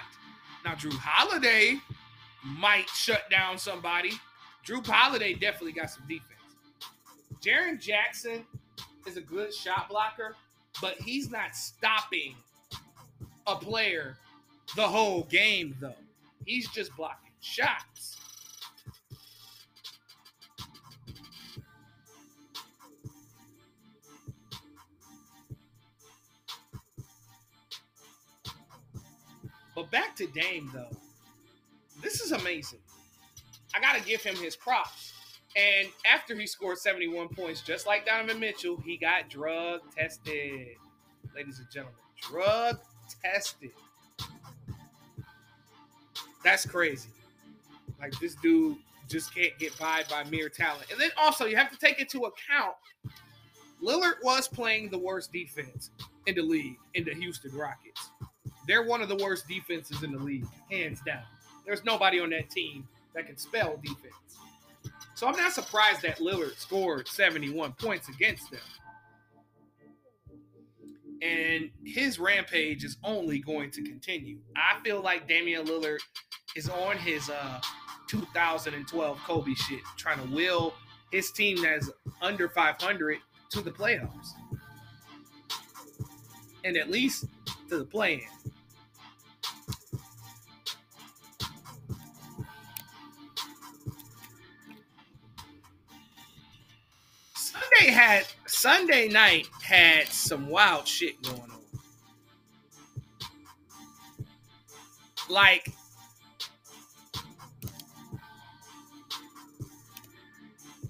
Now 0.63 0.75
Jrue 0.75 0.93
Holiday 0.93 1.79
might 2.43 2.89
shut 2.89 3.29
down 3.31 3.57
somebody. 3.57 4.11
Jrue 4.65 4.85
Holiday 4.85 5.33
definitely 5.33 5.73
got 5.73 5.91
some 5.91 6.03
defense. 6.07 6.31
Jaren 7.39 7.79
Jackson 7.79 8.43
is 9.05 9.15
a 9.15 9.21
good 9.21 9.53
shot 9.53 9.89
blocker, 9.89 10.35
but 10.81 10.95
he's 10.99 11.29
not 11.29 11.55
stopping 11.55 12.35
a 13.45 13.55
player 13.55 14.17
the 14.75 14.87
whole 14.87 15.23
game, 15.23 15.75
though. 15.79 15.93
He's 16.45 16.67
just 16.69 16.95
blocking 16.97 17.31
shots. 17.41 18.17
But 29.75 29.91
back 29.91 30.15
to 30.15 30.27
Dame, 30.27 30.71
though. 30.73 30.89
This 32.01 32.21
is 32.21 32.31
amazing. 32.31 32.79
I 33.75 33.79
got 33.79 33.95
to 33.95 34.03
give 34.03 34.21
him 34.23 34.35
his 34.35 34.55
props. 34.55 35.13
And 35.55 35.87
after 36.05 36.35
he 36.35 36.47
scored 36.47 36.77
71 36.77 37.29
points, 37.29 37.61
just 37.61 37.87
like 37.87 38.05
Donovan 38.05 38.39
Mitchell, 38.39 38.77
he 38.77 38.97
got 38.97 39.29
drug 39.29 39.81
tested. 39.95 40.75
Ladies 41.35 41.59
and 41.59 41.67
gentlemen, 41.71 41.99
drug 42.21 42.79
tested. 43.23 43.71
That's 46.43 46.65
crazy. 46.65 47.09
Like 47.99 48.17
this 48.19 48.35
dude 48.35 48.77
just 49.09 49.33
can't 49.33 49.57
get 49.59 49.77
by 49.79 50.03
by 50.09 50.23
mere 50.25 50.49
talent. 50.49 50.85
And 50.91 50.99
then 50.99 51.11
also 51.17 51.45
you 51.45 51.55
have 51.55 51.71
to 51.71 51.77
take 51.77 51.99
into 51.99 52.25
account 52.25 52.75
Lillard 53.81 54.15
was 54.23 54.47
playing 54.47 54.89
the 54.89 54.97
worst 54.97 55.31
defense 55.31 55.91
in 56.25 56.35
the 56.35 56.41
league 56.41 56.77
in 56.93 57.03
the 57.03 57.13
Houston 57.13 57.51
Rockets. 57.55 58.09
They're 58.67 58.83
one 58.83 59.01
of 59.01 59.09
the 59.09 59.17
worst 59.17 59.47
defenses 59.47 60.01
in 60.03 60.11
the 60.11 60.17
league, 60.17 60.47
hands 60.71 61.01
down. 61.05 61.23
There's 61.65 61.83
nobody 61.83 62.19
on 62.19 62.29
that 62.31 62.49
team 62.49 62.87
that 63.15 63.25
can 63.25 63.37
spell 63.37 63.79
defense. 63.83 64.13
So 65.15 65.27
I'm 65.27 65.35
not 65.35 65.53
surprised 65.53 66.01
that 66.03 66.19
Lillard 66.19 66.57
scored 66.57 67.07
71 67.07 67.73
points 67.73 68.09
against 68.09 68.51
them. 68.51 68.59
And 71.21 71.71
his 71.83 72.19
rampage 72.19 72.83
is 72.83 72.97
only 73.03 73.39
going 73.39 73.71
to 73.71 73.81
continue. 73.81 74.37
I 74.55 74.79
feel 74.83 75.01
like 75.01 75.27
Damian 75.27 75.65
Lillard 75.65 75.99
is 76.55 76.69
on 76.69 76.97
his 76.97 77.29
uh 77.29 77.61
2012 78.07 79.17
Kobe 79.19 79.53
shit, 79.55 79.79
trying 79.97 80.19
to 80.19 80.35
will 80.35 80.73
his 81.11 81.31
team 81.31 81.61
that's 81.61 81.89
under 82.21 82.49
500 82.49 83.19
to 83.51 83.61
the 83.61 83.71
playoffs. 83.71 84.29
And 86.63 86.77
at 86.77 86.89
least 86.89 87.25
to 87.69 87.77
the 87.77 87.85
play 87.85 88.15
in. 88.15 88.51
Sunday 97.85 98.01
had 98.01 98.25
Sunday 98.47 99.07
night 99.07 99.47
had 99.61 100.07
some 100.07 100.47
wild 100.47 100.87
shit 100.87 101.21
going 101.21 101.39
on. 101.39 101.61
Like 105.29 105.69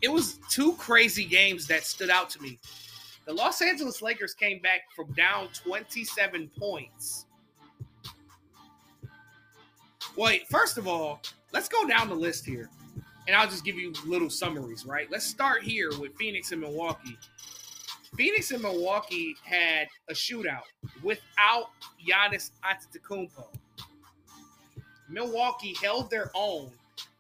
it 0.02 0.08
was 0.08 0.40
two 0.50 0.74
crazy 0.76 1.26
games 1.26 1.68
that 1.68 1.84
stood 1.84 2.10
out 2.10 2.30
to 2.30 2.42
me. 2.42 2.60
The 3.26 3.34
Los 3.34 3.62
Angeles 3.62 4.02
Lakers 4.02 4.34
came 4.34 4.62
back 4.62 4.82
from 4.96 5.12
down 5.14 5.50
27 5.50 6.50
points. 6.58 7.26
Wait, 10.16 10.48
first 10.48 10.78
of 10.78 10.88
all, 10.88 11.22
let's 11.52 11.68
go 11.68 11.86
down 11.86 12.08
the 12.08 12.16
list 12.16 12.46
here. 12.46 12.70
And 13.28 13.36
I'll 13.36 13.48
just 13.50 13.66
give 13.66 13.76
you 13.76 13.94
little 14.06 14.30
summaries, 14.30 14.86
right? 14.86 15.10
Let's 15.10 15.26
start 15.26 15.64
here 15.64 15.90
with 16.00 16.16
Phoenix 16.16 16.52
and 16.52 16.62
Milwaukee. 16.62 17.18
Phoenix 18.16 18.52
and 18.52 18.62
Milwaukee 18.62 19.36
had 19.44 19.88
a 20.10 20.14
shootout 20.14 20.62
without 21.04 21.70
Giannis 22.08 22.52
Antetokounmpo. 22.64 23.48
Milwaukee 25.10 25.76
held 25.82 26.10
their 26.10 26.32
own 26.34 26.72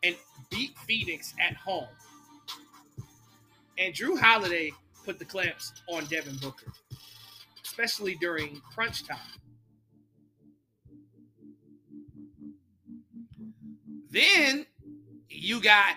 and 0.04 0.16
beat 0.50 0.78
Phoenix 0.88 1.34
at 1.40 1.56
home. 1.56 1.88
And 3.78 3.94
Jrue 3.94 4.20
Holiday 4.20 4.72
put 5.04 5.20
the 5.20 5.26
clamps 5.26 5.74
on 5.90 6.06
Devin 6.06 6.38
Booker, 6.38 6.72
especially 7.64 8.16
during 8.22 8.62
crunch 8.74 9.06
time. 9.06 9.18
Then 14.10 14.66
you 15.46 15.62
got 15.62 15.96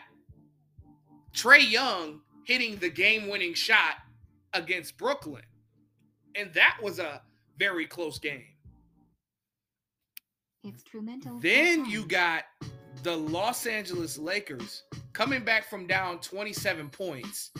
Trae 1.34 1.68
Young 1.68 2.20
hitting 2.44 2.76
the 2.76 2.90
game 2.90 3.28
winning 3.28 3.54
shot 3.54 3.94
against 4.52 4.98
Brooklyn. 4.98 5.42
And 6.34 6.52
that 6.52 6.76
was 6.82 6.98
a 6.98 7.22
very 7.58 7.86
close 7.86 8.18
game. 8.18 8.44
Instrumental. 10.64 11.38
Then 11.40 11.86
you 11.86 12.06
got 12.06 12.44
the 13.02 13.16
Los 13.16 13.64
Angeles 13.64 14.18
Lakers 14.18 14.82
coming 15.14 15.44
back 15.44 15.68
from 15.70 15.86
down 15.86 16.20
27 16.20 16.90
points 16.90 17.50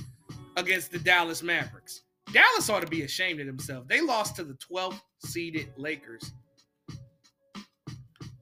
against 0.58 0.92
the 0.92 0.98
Dallas 0.98 1.42
Mavericks. 1.42 2.02
Dallas 2.32 2.68
ought 2.68 2.82
to 2.82 2.86
be 2.86 3.02
ashamed 3.02 3.40
of 3.40 3.46
themselves. 3.46 3.88
They 3.88 4.02
lost 4.02 4.36
to 4.36 4.44
the 4.44 4.58
12th 4.70 5.00
seeded 5.24 5.68
Lakers, 5.78 6.32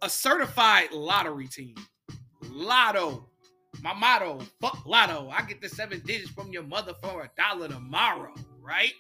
a 0.03 0.11
certified 0.11 0.91
lottery 0.91 1.47
team. 1.47 1.77
Lotto. 2.51 3.29
My 3.83 3.95
motto, 3.95 4.41
fuck 4.61 4.85
lotto. 4.87 5.31
I 5.31 5.43
get 5.43 5.61
the 5.61 5.69
seven 5.69 6.01
digits 6.05 6.31
from 6.31 6.53
your 6.53 6.63
mother 6.63 6.95
for 7.03 7.23
a 7.23 7.31
dollar 7.37 7.69
tomorrow, 7.69 8.35
right? 8.61 8.93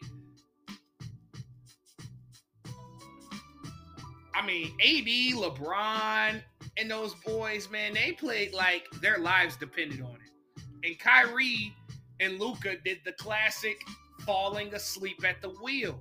I 4.35 4.45
mean, 4.45 4.73
AD, 4.80 5.38
LeBron, 5.38 6.42
and 6.76 6.90
those 6.90 7.14
boys, 7.25 7.71
man, 7.71 7.95
they 7.95 8.12
played 8.12 8.52
like 8.52 8.87
their 9.00 9.18
lives 9.18 9.56
depended 9.56 10.02
on 10.02 10.14
it. 10.14 10.62
And 10.85 10.99
Kyrie 10.99 11.75
and 12.21 12.38
Luka 12.38 12.76
did 12.85 12.99
the 13.04 13.12
classic 13.12 13.80
falling 14.26 14.75
asleep 14.75 15.25
at 15.26 15.40
the 15.40 15.49
wheel. 15.49 15.99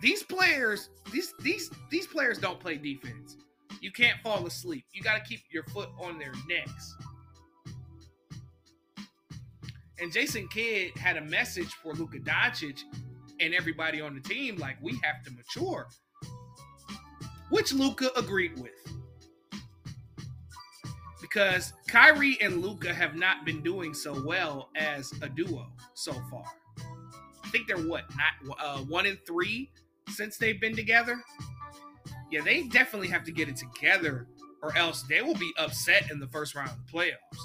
These 0.00 0.22
players, 0.22 0.90
these 1.10 1.34
these 1.40 1.70
these 1.90 2.06
players 2.06 2.38
don't 2.38 2.60
play 2.60 2.76
defense. 2.76 3.36
You 3.80 3.92
can't 3.92 4.20
fall 4.22 4.46
asleep. 4.46 4.84
You 4.92 5.02
got 5.02 5.16
to 5.16 5.28
keep 5.28 5.40
your 5.50 5.64
foot 5.64 5.90
on 6.00 6.18
their 6.18 6.32
necks. 6.48 6.96
And 10.00 10.12
Jason 10.12 10.48
Kidd 10.48 10.96
had 10.96 11.16
a 11.16 11.22
message 11.22 11.72
for 11.82 11.92
Luka 11.94 12.18
Doncic 12.18 12.82
and 13.40 13.54
everybody 13.54 14.00
on 14.00 14.14
the 14.14 14.20
team 14.20 14.56
like 14.56 14.76
we 14.80 14.92
have 15.02 15.22
to 15.24 15.30
mature, 15.32 15.88
which 17.50 17.72
Luka 17.72 18.10
agreed 18.16 18.58
with 18.58 18.72
because 21.28 21.72
Kyrie 21.88 22.38
and 22.40 22.62
Luka 22.62 22.92
have 22.92 23.14
not 23.14 23.44
been 23.44 23.62
doing 23.62 23.92
so 23.92 24.22
well 24.24 24.70
as 24.76 25.12
a 25.22 25.28
duo 25.28 25.66
so 25.94 26.12
far. 26.30 26.44
I 27.44 27.48
think 27.50 27.66
they're 27.66 27.76
what 27.78 28.04
not 28.16 28.58
uh, 28.60 28.78
one 28.80 29.06
in 29.06 29.18
three 29.26 29.70
since 30.08 30.38
they've 30.38 30.60
been 30.60 30.76
together. 30.76 31.20
Yeah, 32.30 32.42
they 32.42 32.64
definitely 32.64 33.08
have 33.08 33.24
to 33.24 33.32
get 33.32 33.48
it 33.48 33.56
together, 33.56 34.26
or 34.62 34.76
else 34.76 35.02
they 35.02 35.22
will 35.22 35.34
be 35.34 35.52
upset 35.58 36.10
in 36.10 36.20
the 36.20 36.26
first 36.26 36.54
round 36.54 36.70
of 36.70 36.76
the 36.86 36.92
playoffs. 36.92 37.38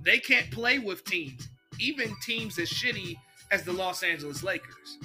They 0.00 0.18
can't 0.18 0.50
play 0.50 0.78
with 0.78 1.04
teams, 1.04 1.48
even 1.78 2.14
teams 2.22 2.58
as 2.58 2.68
shitty 2.68 3.16
as 3.50 3.62
the 3.62 3.72
Los 3.72 4.02
Angeles 4.02 4.42
Lakers. 4.42 4.98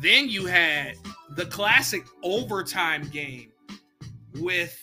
Then 0.00 0.28
you 0.28 0.46
had 0.46 0.96
the 1.36 1.46
classic 1.46 2.04
overtime 2.24 3.08
game 3.10 3.52
with 4.40 4.76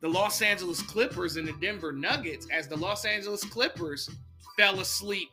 the 0.00 0.08
Los 0.08 0.42
Angeles 0.42 0.82
Clippers 0.82 1.36
and 1.36 1.46
the 1.46 1.52
Denver 1.54 1.92
Nuggets 1.92 2.46
as 2.52 2.68
the 2.68 2.76
Los 2.76 3.04
Angeles 3.04 3.44
Clippers 3.44 4.08
fell 4.56 4.80
asleep 4.80 5.28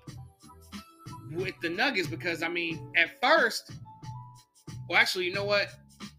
with 1.32 1.54
the 1.62 1.70
Nuggets 1.70 2.08
because 2.08 2.42
I 2.42 2.48
mean, 2.48 2.92
at 2.96 3.22
first, 3.22 3.72
well, 4.90 5.00
actually, 5.00 5.26
you 5.26 5.34
know 5.34 5.46
what? 5.46 5.70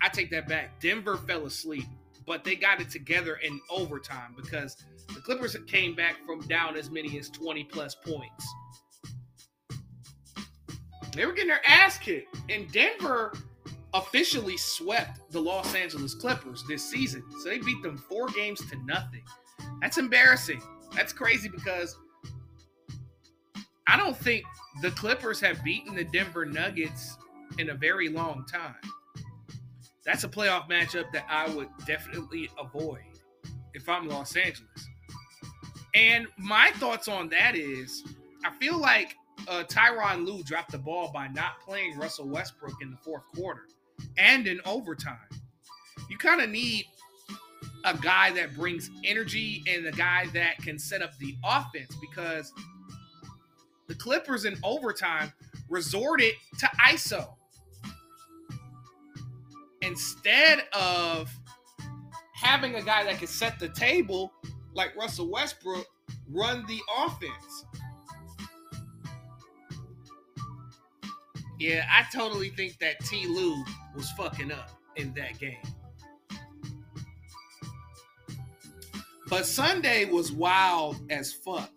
I 0.01 0.09
take 0.09 0.31
that 0.31 0.49
back. 0.49 0.81
Denver 0.81 1.17
fell 1.17 1.47
asleep, 1.47 1.87
but 2.27 2.45
they 2.45 2.57
got 2.57 2.81
it 2.81 2.91
together 2.91 3.37
in 3.37 3.61
overtime 3.71 4.35
because 4.37 4.77
the 5.15 5.21
Clippers 5.21 5.57
came 5.67 5.95
back 5.95 6.17
from 6.27 6.41
down 6.43 6.77
as 6.77 6.91
many 6.91 7.19
as 7.19 7.31
20 7.31 7.65
plus 7.65 7.95
points. 7.95 8.47
They 11.15 11.25
were 11.25 11.33
getting 11.33 11.49
their 11.49 11.67
ass 11.67 11.99
kicked. 11.99 12.37
And 12.51 12.71
Denver 12.71 13.33
officially 13.95 14.57
swept 14.57 15.21
the 15.31 15.41
Los 15.41 15.75
Angeles 15.75 16.15
Clippers 16.15 16.65
this 16.69 16.85
season. 16.85 17.23
So 17.43 17.49
they 17.49 17.59
beat 17.59 17.83
them 17.83 17.97
four 17.97 18.29
games 18.29 18.61
to 18.71 18.77
nothing. 18.85 19.23
That's 19.81 19.99
embarrassing. 19.99 20.63
That's 20.95 21.13
crazy 21.13 21.49
because 21.49 21.97
I 23.87 23.97
don't 23.97 24.17
think 24.17 24.45
the 24.83 24.91
Clippers 24.91 25.41
have 25.41 25.63
beaten 25.65 25.95
the 25.95 26.05
Denver 26.05 26.45
Nuggets 26.45 27.17
in 27.59 27.71
a 27.71 27.75
very 27.75 28.09
long 28.09 28.45
time. 28.51 28.75
That's 30.05 30.25
a 30.25 30.29
playoff 30.29 30.69
matchup 30.69 31.11
that 31.13 31.27
I 31.29 31.49
would 31.55 31.69
definitely 31.87 32.49
avoid 32.59 33.03
if 33.75 33.89
I'm 33.89 34.09
Los 34.09 34.37
Angeles. 34.37 34.89
And 35.95 36.27
my 36.39 36.71
thoughts 36.77 37.09
on 37.09 37.29
that 37.31 37.57
is 37.57 38.05
I 38.45 38.51
feel 38.59 38.79
like 38.79 39.15
uh, 39.49 39.65
Tyronn 39.65 40.27
Lue 40.27 40.43
dropped 40.43 40.73
the 40.73 40.79
ball 40.79 41.11
by 41.13 41.29
not 41.29 41.61
playing 41.61 41.97
Russell 41.99 42.29
Westbrook 42.29 42.75
in 42.83 42.91
the 42.91 42.97
fourth 42.97 43.25
quarter 43.35 43.67
and 44.19 44.47
in 44.47 44.61
overtime. 44.65 45.29
You 46.11 46.19
kind 46.19 46.41
of 46.41 46.51
need 46.51 46.87
a 47.85 47.97
guy 47.97 48.33
that 48.33 48.55
brings 48.55 48.91
energy 49.05 49.63
and 49.69 49.87
a 49.87 49.93
guy 49.93 50.27
that 50.35 50.59
can 50.59 50.79
set 50.79 51.03
up 51.03 51.17
the 51.19 51.37
offense 51.45 51.95
because 52.01 52.53
the 53.87 53.95
Clippers 53.95 54.45
in 54.45 54.57
overtime 54.65 55.33
resorted 55.69 56.33
to 56.59 56.67
ISO 56.89 57.35
instead 59.83 60.65
of 60.73 61.31
having 62.35 62.75
a 62.75 62.83
guy 62.83 63.05
that 63.05 63.19
can 63.19 63.29
set 63.29 63.59
the 63.59 63.69
table 63.69 64.33
like 64.75 64.95
Russell 64.97 65.31
Westbrook 65.31 65.87
run 66.29 66.65
the 66.67 66.81
offense. 66.99 67.65
Yeah, 71.59 71.87
I 71.91 72.05
totally 72.15 72.51
think 72.51 72.79
that 72.81 73.01
T. 73.01 73.27
Lue 73.27 73.65
was 73.95 74.11
fucking 74.13 74.53
up 74.53 74.71
in 74.97 75.15
that 75.15 75.39
game. 75.39 75.57
But 79.29 79.45
Sunday 79.47 80.05
was 80.05 80.31
wild 80.33 80.97
as 81.11 81.33
fuck. 81.33 81.71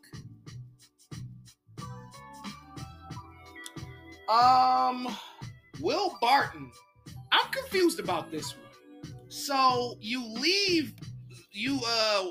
Um, 4.29 5.07
Will 5.81 6.15
Barton. 6.21 6.71
I'm 7.31 7.51
confused 7.51 7.99
about 7.99 8.31
this 8.31 8.53
one. 8.55 9.15
So 9.29 9.95
you 9.99 10.25
leave, 10.25 10.93
you 11.51 11.79
uh 11.85 12.25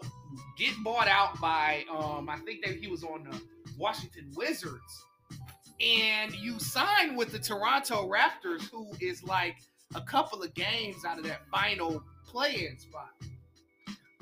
get 0.57 0.73
bought 0.85 1.09
out 1.09 1.41
by 1.41 1.85
um 1.91 2.29
I 2.29 2.39
think 2.39 2.65
that 2.65 2.77
he 2.77 2.87
was 2.89 3.03
on 3.05 3.25
the 3.29 3.41
Washington 3.77 4.31
Wizards, 4.37 5.05
and 5.81 6.35
you 6.35 6.59
sign 6.59 7.15
with 7.17 7.33
the 7.33 7.39
Toronto 7.39 8.09
Raptors, 8.09 8.69
who 8.71 8.91
is 9.01 9.23
like 9.23 9.57
a 9.95 10.01
couple 10.01 10.43
of 10.43 10.53
games 10.55 11.05
out 11.05 11.19
of 11.19 11.25
that 11.25 11.43
final 11.51 12.03
play-in 12.27 12.79
spot. 12.79 13.11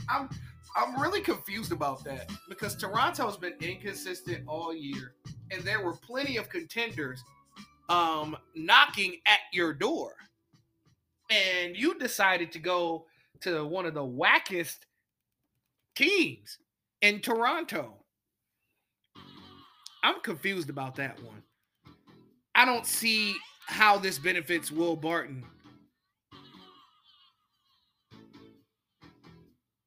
I'm 0.08 0.28
I'm 0.76 1.00
really 1.00 1.22
confused 1.22 1.72
about 1.72 2.04
that 2.04 2.30
because 2.48 2.76
Toronto's 2.76 3.38
been 3.38 3.54
inconsistent 3.60 4.44
all 4.46 4.74
year, 4.74 5.14
and 5.50 5.62
there 5.62 5.82
were 5.82 5.94
plenty 5.94 6.36
of 6.36 6.48
contenders 6.48 7.22
um 7.88 8.36
knocking 8.54 9.16
at 9.26 9.40
your 9.52 9.72
door. 9.72 10.14
And 11.30 11.76
you 11.76 11.98
decided 11.98 12.52
to 12.52 12.58
go 12.58 13.06
to 13.40 13.64
one 13.66 13.86
of 13.86 13.94
the 13.94 14.04
wackest 14.04 14.78
teams 15.96 16.58
in 17.00 17.20
Toronto. 17.20 17.94
I'm 20.04 20.20
confused 20.20 20.70
about 20.70 20.94
that 20.96 21.20
one. 21.22 21.42
I 22.56 22.64
don't 22.64 22.86
see 22.86 23.36
how 23.66 23.98
this 23.98 24.18
benefits 24.18 24.72
Will 24.72 24.96
Barton. 24.96 25.44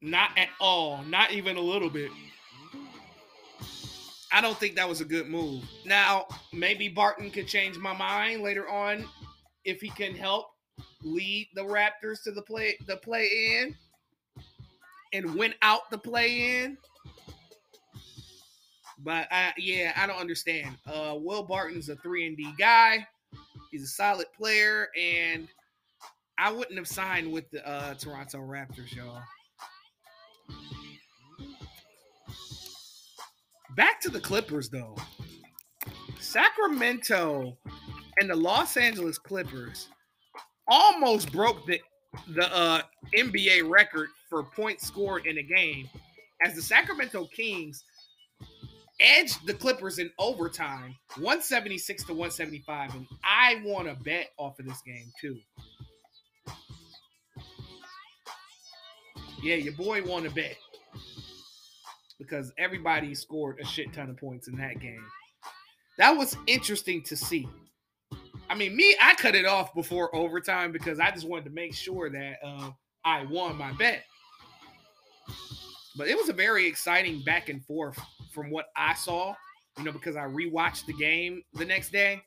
Not 0.02 0.30
at 0.38 0.50
all, 0.62 1.04
not 1.04 1.32
even 1.32 1.58
a 1.58 1.62
little 1.62 1.90
bit. 1.90 2.12
I 4.32 4.40
don't 4.40 4.58
think 4.58 4.76
that 4.76 4.88
was 4.88 5.02
a 5.02 5.06
good 5.06 5.28
move. 5.28 5.64
Now, 5.84 6.28
maybe 6.54 6.88
Barton 6.88 7.32
could 7.32 7.48
change 7.48 7.78
my 7.78 7.94
mind 7.94 8.44
later 8.44 8.70
on 8.70 9.06
if 9.66 9.82
he 9.82 9.90
can 9.90 10.14
help 10.14 10.52
lead 11.04 11.50
the 11.56 11.64
Raptors 11.64 12.22
to 12.24 12.32
the 12.32 12.44
play 12.44 12.78
the 12.88 12.98
play 12.98 13.58
in 13.62 13.76
and 15.12 15.36
win 15.36 15.56
out 15.64 15.90
the 15.90 15.98
play 15.98 16.62
in. 16.62 16.78
But 19.04 19.28
I, 19.32 19.54
yeah, 19.58 19.94
I 19.96 20.08
don't 20.08 20.20
understand. 20.20 20.78
Uh, 20.86 21.16
Will 21.18 21.44
Barton's 21.44 21.90
a 21.90 21.96
three 21.98 22.28
and 22.28 22.36
D 22.36 22.52
guy. 22.58 23.06
He's 23.72 23.84
a 23.84 23.88
solid 23.88 24.28
player, 24.36 24.90
and 25.00 25.48
I 26.38 26.52
wouldn't 26.52 26.78
have 26.78 26.88
signed 26.88 27.32
with 27.32 27.50
the 27.52 27.68
uh, 27.68 27.94
Toronto 27.96 28.40
Raptors, 28.40 28.96
y'all. 28.96 29.22
Back 33.76 34.02
to 34.02 34.10
the 34.10 34.20
Clippers, 34.20 34.70
though. 34.70 34.96
Sacramento 36.20 37.58
and 38.20 38.30
the 38.30 38.36
Los 38.36 38.76
Angeles 38.76 39.18
Clippers 39.18 39.88
almost 40.68 41.32
broke 41.32 41.66
the 41.66 41.80
the 42.36 42.54
uh, 42.56 42.82
NBA 43.16 43.70
record 43.70 44.10
for 44.30 44.44
points 44.44 44.88
scored 44.88 45.28
in 45.28 45.38
a 45.38 45.44
game 45.44 45.88
as 46.44 46.56
the 46.56 46.62
Sacramento 46.62 47.26
Kings 47.26 47.84
edged 49.00 49.46
the 49.46 49.54
Clippers 49.54 50.00
in 50.00 50.12
overtime, 50.20 50.96
176 51.16 52.04
to 52.06 52.14
175. 52.14 52.96
And 52.96 53.08
I 53.24 53.62
want 53.64 53.88
to 53.88 53.96
bet 54.04 54.30
off 54.38 54.60
of 54.60 54.66
this 54.66 54.82
game 54.86 55.12
too. 55.20 55.38
Yeah, 59.42 59.56
your 59.56 59.74
boy 59.74 60.04
want 60.04 60.26
to 60.26 60.32
bet 60.32 60.58
because 62.18 62.52
everybody 62.58 63.16
scored 63.16 63.58
a 63.62 63.66
shit 63.66 63.94
ton 63.94 64.10
of 64.10 64.18
points 64.18 64.50
in 64.50 64.58
that 64.58 64.80
game. 64.80 65.06
That 65.98 66.12
was 66.12 66.36
interesting 66.48 67.02
to 67.04 67.16
see. 67.16 67.48
I 68.50 68.56
mean, 68.56 68.76
me, 68.76 68.96
I 69.02 69.14
cut 69.16 69.36
it 69.36 69.46
off 69.46 69.74
before 69.74 70.14
overtime 70.14 70.72
because 70.72 71.00
I 71.00 71.12
just 71.12 71.28
wanted 71.28 71.46
to 71.46 71.52
make 71.52 71.74
sure 71.74 72.10
that 72.10 72.38
uh, 72.44 72.72
I 73.06 73.26
won 73.26 73.56
my 73.56 73.72
bet. 73.74 74.04
But 75.96 76.08
it 76.08 76.18
was 76.18 76.30
a 76.30 76.34
very 76.34 76.66
exciting 76.68 77.22
back 77.24 77.50
and 77.50 77.64
forth 77.64 78.00
from 78.32 78.50
what 78.50 78.68
I 78.76 78.94
saw, 78.94 79.36
you 79.78 79.84
know, 79.84 79.92
because 79.92 80.16
I 80.16 80.26
rewatched 80.26 80.86
the 80.86 80.94
game 80.94 81.44
the 81.54 81.66
next 81.66 81.92
day. 81.92 82.22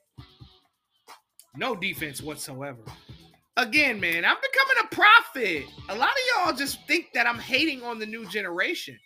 No 1.57 1.75
defense 1.75 2.23
whatsoever. 2.23 2.81
Again, 3.59 4.01
man, 4.01 4.25
I'm 4.25 4.37
becoming 4.37 4.85
a 4.85 4.95
prophet. 4.95 5.65
A 5.91 5.95
lot 5.95 6.09
of 6.09 6.47
y'all 6.47 6.57
just 6.57 6.87
think 6.87 7.13
that 7.13 7.27
I'm 7.27 7.39
hating 7.39 7.83
on 7.83 7.99
the 7.99 8.07
new 8.07 8.27
generation. 8.27 8.99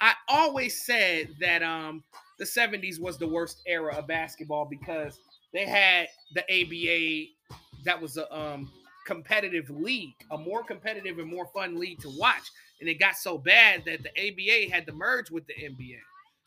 I 0.00 0.14
always 0.28 0.84
said 0.84 1.28
that 1.40 1.62
um 1.62 2.02
the 2.38 2.44
70s 2.44 3.00
was 3.00 3.18
the 3.18 3.26
worst 3.26 3.62
era 3.66 3.94
of 3.96 4.06
basketball 4.06 4.64
because 4.64 5.18
they 5.52 5.66
had 5.66 6.08
the 6.34 6.42
ABA 6.42 7.56
that 7.84 8.00
was 8.00 8.16
a 8.16 8.32
um 8.36 8.70
competitive 9.06 9.68
league, 9.70 10.14
a 10.30 10.38
more 10.38 10.62
competitive 10.62 11.18
and 11.18 11.28
more 11.28 11.46
fun 11.46 11.78
league 11.78 12.00
to 12.00 12.10
watch. 12.16 12.50
And 12.80 12.88
it 12.88 13.00
got 13.00 13.16
so 13.16 13.38
bad 13.38 13.84
that 13.86 14.02
the 14.02 14.10
ABA 14.10 14.72
had 14.72 14.86
to 14.86 14.92
merge 14.92 15.30
with 15.30 15.46
the 15.46 15.54
NBA. 15.54 15.98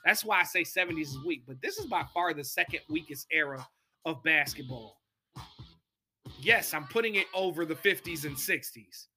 That's 0.06 0.24
why 0.24 0.40
I 0.40 0.44
say 0.44 0.62
70s 0.62 1.02
is 1.02 1.20
weak. 1.26 1.44
But 1.48 1.62
this 1.62 1.78
is 1.78 1.88
by 1.88 2.04
far 2.14 2.34
the 2.34 2.44
second 2.44 2.82
weakest 2.90 3.26
era 3.32 3.68
of 4.06 4.24
basketball. 4.24 5.02
Yes, 6.40 6.74
I'm 6.74 6.86
putting 6.86 7.16
it 7.16 7.26
over 7.34 7.66
the 7.66 7.76
50s 7.76 8.26
and 8.26 8.36
60s. 8.36 9.08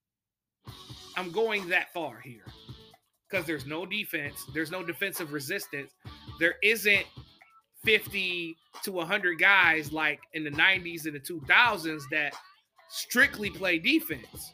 I'm 1.17 1.31
going 1.31 1.69
that 1.69 1.93
far 1.93 2.21
here 2.21 2.47
because 3.29 3.47
there's 3.47 3.67
no 3.67 3.85
defense, 3.85 4.45
there's 4.55 4.71
no 4.71 4.83
defensive 4.83 5.33
resistance. 5.33 5.93
There 6.41 6.55
isn't 6.63 7.05
50 7.85 8.57
to 8.85 8.93
100 8.93 9.39
guys 9.39 9.93
like 9.93 10.21
in 10.33 10.45
the 10.45 10.51
90s 10.51 11.05
and 11.05 11.15
the 11.15 11.21
2000s 11.21 12.03
that 12.11 12.35
strictly 12.89 13.51
play 13.51 13.79
defense. 13.79 14.53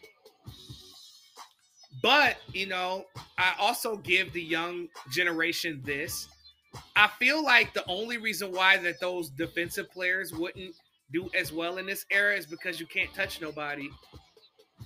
But, 2.04 2.36
you 2.52 2.66
know, 2.66 3.06
I 3.38 3.54
also 3.58 3.96
give 3.96 4.30
the 4.34 4.42
young 4.42 4.88
generation 5.10 5.80
this. 5.86 6.28
I 6.94 7.08
feel 7.18 7.42
like 7.42 7.72
the 7.72 7.82
only 7.88 8.18
reason 8.18 8.52
why 8.52 8.76
that 8.76 9.00
those 9.00 9.30
defensive 9.30 9.90
players 9.90 10.30
wouldn't 10.30 10.74
do 11.14 11.30
as 11.34 11.50
well 11.50 11.78
in 11.78 11.86
this 11.86 12.04
era 12.10 12.36
is 12.36 12.44
because 12.44 12.78
you 12.78 12.84
can't 12.84 13.12
touch 13.14 13.40
nobody. 13.40 13.88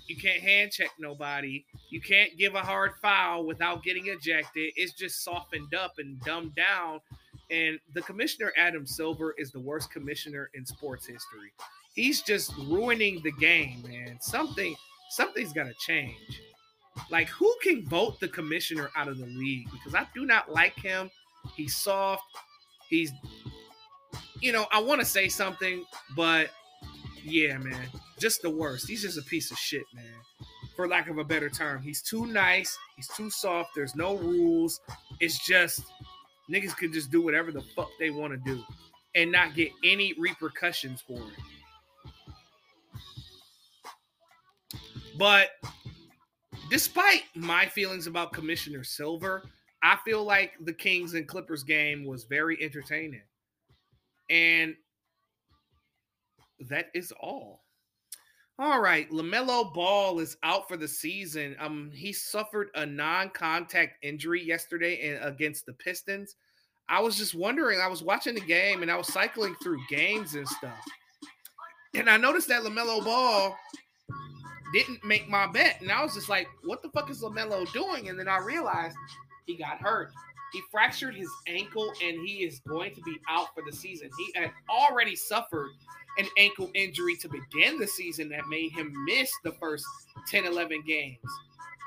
You 0.06 0.14
can't 0.16 0.40
hand 0.40 0.70
check 0.70 0.90
nobody. 1.00 1.64
You 1.90 2.00
can't 2.00 2.38
give 2.38 2.54
a 2.54 2.60
hard 2.60 2.92
foul 3.02 3.44
without 3.44 3.82
getting 3.82 4.06
ejected. 4.06 4.74
It's 4.76 4.92
just 4.92 5.24
softened 5.24 5.74
up 5.74 5.94
and 5.98 6.20
dumbed 6.20 6.54
down. 6.54 7.00
And 7.50 7.80
the 7.94 8.02
commissioner, 8.02 8.52
Adam 8.56 8.86
Silver, 8.86 9.34
is 9.38 9.50
the 9.50 9.58
worst 9.58 9.90
commissioner 9.90 10.50
in 10.54 10.64
sports 10.64 11.04
history. 11.04 11.50
He's 11.94 12.22
just 12.22 12.52
ruining 12.68 13.22
the 13.24 13.32
game, 13.32 13.82
man. 13.82 14.18
Something, 14.20 14.76
something's 15.10 15.52
got 15.52 15.64
to 15.64 15.74
change. 15.84 16.42
Like, 17.10 17.28
who 17.28 17.54
can 17.62 17.84
vote 17.86 18.20
the 18.20 18.28
commissioner 18.28 18.90
out 18.96 19.08
of 19.08 19.18
the 19.18 19.26
league? 19.26 19.68
Because 19.70 19.94
I 19.94 20.06
do 20.14 20.26
not 20.26 20.52
like 20.52 20.78
him. 20.78 21.10
He's 21.56 21.76
soft. 21.76 22.24
He's, 22.88 23.12
you 24.40 24.52
know, 24.52 24.66
I 24.72 24.80
want 24.80 25.00
to 25.00 25.06
say 25.06 25.28
something, 25.28 25.84
but 26.16 26.50
yeah, 27.22 27.58
man, 27.58 27.88
just 28.18 28.42
the 28.42 28.50
worst. 28.50 28.88
He's 28.88 29.02
just 29.02 29.18
a 29.18 29.22
piece 29.22 29.50
of 29.50 29.58
shit, 29.58 29.84
man. 29.94 30.04
For 30.76 30.88
lack 30.88 31.08
of 31.08 31.18
a 31.18 31.24
better 31.24 31.48
term, 31.48 31.82
he's 31.82 32.02
too 32.02 32.26
nice. 32.26 32.78
He's 32.96 33.08
too 33.08 33.30
soft. 33.30 33.70
There's 33.74 33.96
no 33.96 34.16
rules. 34.16 34.80
It's 35.20 35.44
just 35.44 35.82
niggas 36.50 36.76
can 36.76 36.92
just 36.92 37.10
do 37.10 37.20
whatever 37.20 37.52
the 37.52 37.62
fuck 37.74 37.90
they 37.98 38.10
want 38.10 38.32
to 38.32 38.38
do 38.38 38.62
and 39.14 39.32
not 39.32 39.54
get 39.54 39.70
any 39.84 40.14
repercussions 40.18 41.00
for 41.00 41.18
it. 41.18 41.34
But 45.18 45.48
despite 46.70 47.22
my 47.34 47.66
feelings 47.66 48.06
about 48.06 48.32
Commissioner 48.32 48.84
Silver, 48.84 49.42
I 49.82 49.96
feel 50.04 50.24
like 50.24 50.52
the 50.60 50.72
Kings 50.72 51.14
and 51.14 51.26
Clippers 51.26 51.62
game 51.62 52.04
was 52.04 52.24
very 52.24 52.62
entertaining. 52.62 53.22
And 54.30 54.74
that 56.68 56.86
is 56.94 57.12
all. 57.20 57.62
All 58.58 58.80
right, 58.80 59.08
LaMelo 59.10 59.72
Ball 59.72 60.18
is 60.18 60.36
out 60.42 60.66
for 60.66 60.76
the 60.76 60.88
season. 60.88 61.54
Um 61.60 61.92
he 61.94 62.12
suffered 62.12 62.70
a 62.74 62.84
non-contact 62.84 64.02
injury 64.02 64.42
yesterday 64.42 65.08
and 65.08 65.24
against 65.24 65.64
the 65.66 65.74
Pistons. 65.74 66.34
I 66.88 67.00
was 67.00 67.16
just 67.16 67.34
wondering, 67.34 67.80
I 67.80 67.86
was 67.86 68.02
watching 68.02 68.34
the 68.34 68.40
game 68.40 68.82
and 68.82 68.90
I 68.90 68.96
was 68.96 69.12
cycling 69.12 69.54
through 69.62 69.78
games 69.88 70.34
and 70.34 70.48
stuff. 70.48 70.78
And 71.94 72.08
I 72.08 72.16
noticed 72.16 72.48
that 72.48 72.62
LaMelo 72.62 73.04
Ball 73.04 73.56
didn't 74.72 75.04
make 75.04 75.28
my 75.28 75.46
bet. 75.46 75.80
And 75.80 75.90
I 75.90 76.02
was 76.02 76.14
just 76.14 76.28
like, 76.28 76.48
what 76.64 76.82
the 76.82 76.90
fuck 76.90 77.10
is 77.10 77.22
LaMelo 77.22 77.70
doing? 77.72 78.08
And 78.08 78.18
then 78.18 78.28
I 78.28 78.38
realized 78.38 78.96
he 79.46 79.56
got 79.56 79.78
hurt. 79.78 80.10
He 80.52 80.62
fractured 80.70 81.14
his 81.14 81.30
ankle 81.46 81.92
and 82.02 82.26
he 82.26 82.44
is 82.44 82.60
going 82.60 82.94
to 82.94 83.02
be 83.02 83.18
out 83.28 83.54
for 83.54 83.62
the 83.68 83.74
season. 83.74 84.10
He 84.18 84.40
had 84.40 84.50
already 84.70 85.14
suffered 85.14 85.70
an 86.16 86.26
ankle 86.36 86.70
injury 86.74 87.16
to 87.16 87.28
begin 87.28 87.78
the 87.78 87.86
season 87.86 88.28
that 88.30 88.48
made 88.48 88.72
him 88.72 88.92
miss 89.04 89.30
the 89.44 89.52
first 89.52 89.84
10, 90.26 90.46
11 90.46 90.82
games. 90.86 91.18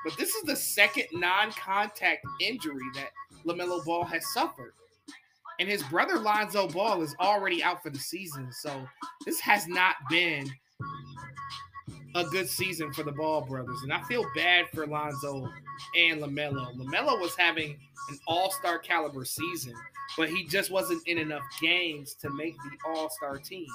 But 0.04 0.18
this 0.18 0.30
is 0.36 0.44
the 0.44 0.56
second 0.56 1.06
non-contact 1.12 2.26
injury 2.40 2.86
that 2.96 3.10
LaMelo 3.46 3.84
Ball 3.84 4.04
has 4.06 4.32
suffered. 4.34 4.74
And 5.60 5.70
his 5.70 5.84
brother 5.84 6.18
Lonzo 6.18 6.68
Ball 6.68 7.02
is 7.02 7.16
already 7.20 7.64
out 7.64 7.84
for 7.84 7.90
the 7.90 8.00
season. 8.00 8.52
So 8.52 8.88
this 9.26 9.40
has 9.40 9.68
not 9.68 9.96
been 10.10 10.52
a 12.16 12.24
good 12.26 12.50
season 12.50 12.92
for 12.94 13.04
the 13.04 13.12
Ball 13.12 13.42
brothers. 13.42 13.80
And 13.84 13.94
I 13.94 14.02
feel 14.04 14.26
bad 14.36 14.66
for 14.74 14.86
Lonzo 14.86 15.48
and 15.98 16.22
LaMelo. 16.22 16.76
LaMelo 16.76 17.20
was 17.20 17.36
having 17.36 17.78
an 18.10 18.20
all-star 18.28 18.80
caliber 18.80 19.26
season, 19.26 19.74
but 20.18 20.30
he 20.30 20.46
just 20.46 20.72
wasn't 20.72 21.06
in 21.08 21.18
enough 21.18 21.44
games 21.62 22.16
to 22.16 22.30
make 22.30 22.56
the 22.56 22.90
all-star 22.90 23.38
team. 23.38 23.68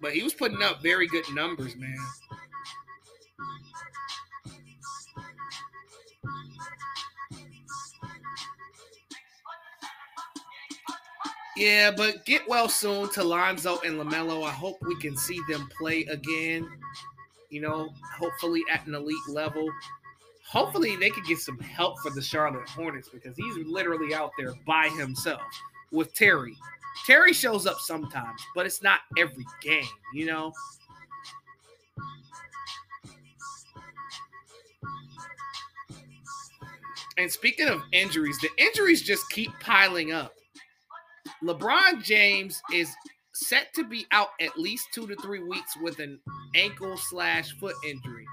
But 0.00 0.12
he 0.12 0.22
was 0.22 0.34
putting 0.34 0.62
up 0.62 0.82
very 0.82 1.08
good 1.08 1.24
numbers, 1.34 1.74
man. 1.76 1.96
Yeah, 11.58 11.90
but 11.90 12.24
get 12.24 12.48
well 12.48 12.68
soon 12.68 13.10
to 13.14 13.24
Lonzo 13.24 13.80
and 13.80 13.98
LaMelo. 13.98 14.46
I 14.46 14.52
hope 14.52 14.78
we 14.80 14.96
can 15.00 15.16
see 15.16 15.40
them 15.48 15.68
play 15.76 16.04
again. 16.04 16.68
You 17.50 17.60
know, 17.62 17.88
hopefully 18.16 18.62
at 18.72 18.86
an 18.86 18.94
elite 18.94 19.16
level. 19.28 19.68
Hopefully 20.46 20.94
they 20.94 21.10
could 21.10 21.24
get 21.24 21.38
some 21.38 21.58
help 21.58 21.98
for 21.98 22.10
the 22.10 22.22
Charlotte 22.22 22.68
Hornets 22.68 23.08
because 23.08 23.36
he's 23.36 23.66
literally 23.66 24.14
out 24.14 24.30
there 24.38 24.52
by 24.68 24.88
himself 24.90 25.42
with 25.90 26.14
Terry. 26.14 26.54
Terry 27.06 27.32
shows 27.32 27.66
up 27.66 27.78
sometimes, 27.80 28.40
but 28.54 28.64
it's 28.64 28.80
not 28.80 29.00
every 29.18 29.44
game, 29.60 29.82
you 30.14 30.26
know? 30.26 30.52
And 37.16 37.30
speaking 37.30 37.66
of 37.66 37.82
injuries, 37.90 38.38
the 38.38 38.48
injuries 38.58 39.02
just 39.02 39.28
keep 39.30 39.50
piling 39.58 40.12
up. 40.12 40.37
LeBron 41.42 42.02
James 42.02 42.62
is 42.72 42.92
set 43.32 43.72
to 43.74 43.84
be 43.84 44.06
out 44.10 44.28
at 44.40 44.58
least 44.58 44.88
two 44.92 45.06
to 45.06 45.14
three 45.16 45.42
weeks 45.42 45.76
with 45.80 46.00
an 46.00 46.18
ankle 46.54 46.96
slash 46.96 47.52
foot 47.58 47.76
injury. 47.86 48.26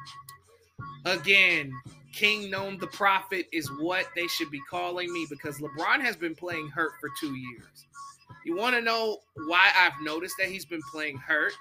Again, 1.06 1.72
King 2.14 2.50
Known 2.50 2.78
the 2.80 2.88
Prophet 2.88 3.46
is 3.52 3.70
what 3.80 4.08
they 4.16 4.28
should 4.28 4.50
be 4.50 4.62
calling 4.70 5.12
me 5.14 5.28
because 5.30 5.60
LeBron 5.60 6.02
has 6.02 6.16
been 6.16 6.34
playing 6.34 6.70
hurt 6.70 6.94
for 7.00 7.10
two 7.20 7.36
years. 7.36 7.86
You 8.46 8.56
want 8.56 8.76
to 8.76 8.82
know 8.82 9.20
why 9.48 9.70
I've 9.78 10.02
noticed 10.02 10.36
that 10.40 10.48
he's 10.48 10.66
been 10.66 10.82
playing 10.92 11.18
hurt? 11.18 11.54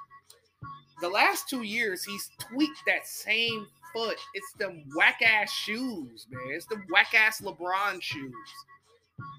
The 1.01 1.09
last 1.09 1.49
two 1.49 1.63
years, 1.63 2.05
he's 2.05 2.31
tweaked 2.39 2.81
that 2.87 3.07
same 3.07 3.67
foot. 3.93 4.17
It's 4.35 4.53
the 4.59 4.83
whack 4.97 5.21
ass 5.23 5.53
shoes, 5.53 6.27
man. 6.31 6.55
It's 6.55 6.67
the 6.67 6.81
whack 6.91 7.15
ass 7.15 7.41
LeBron 7.41 8.01
shoes. 8.01 8.33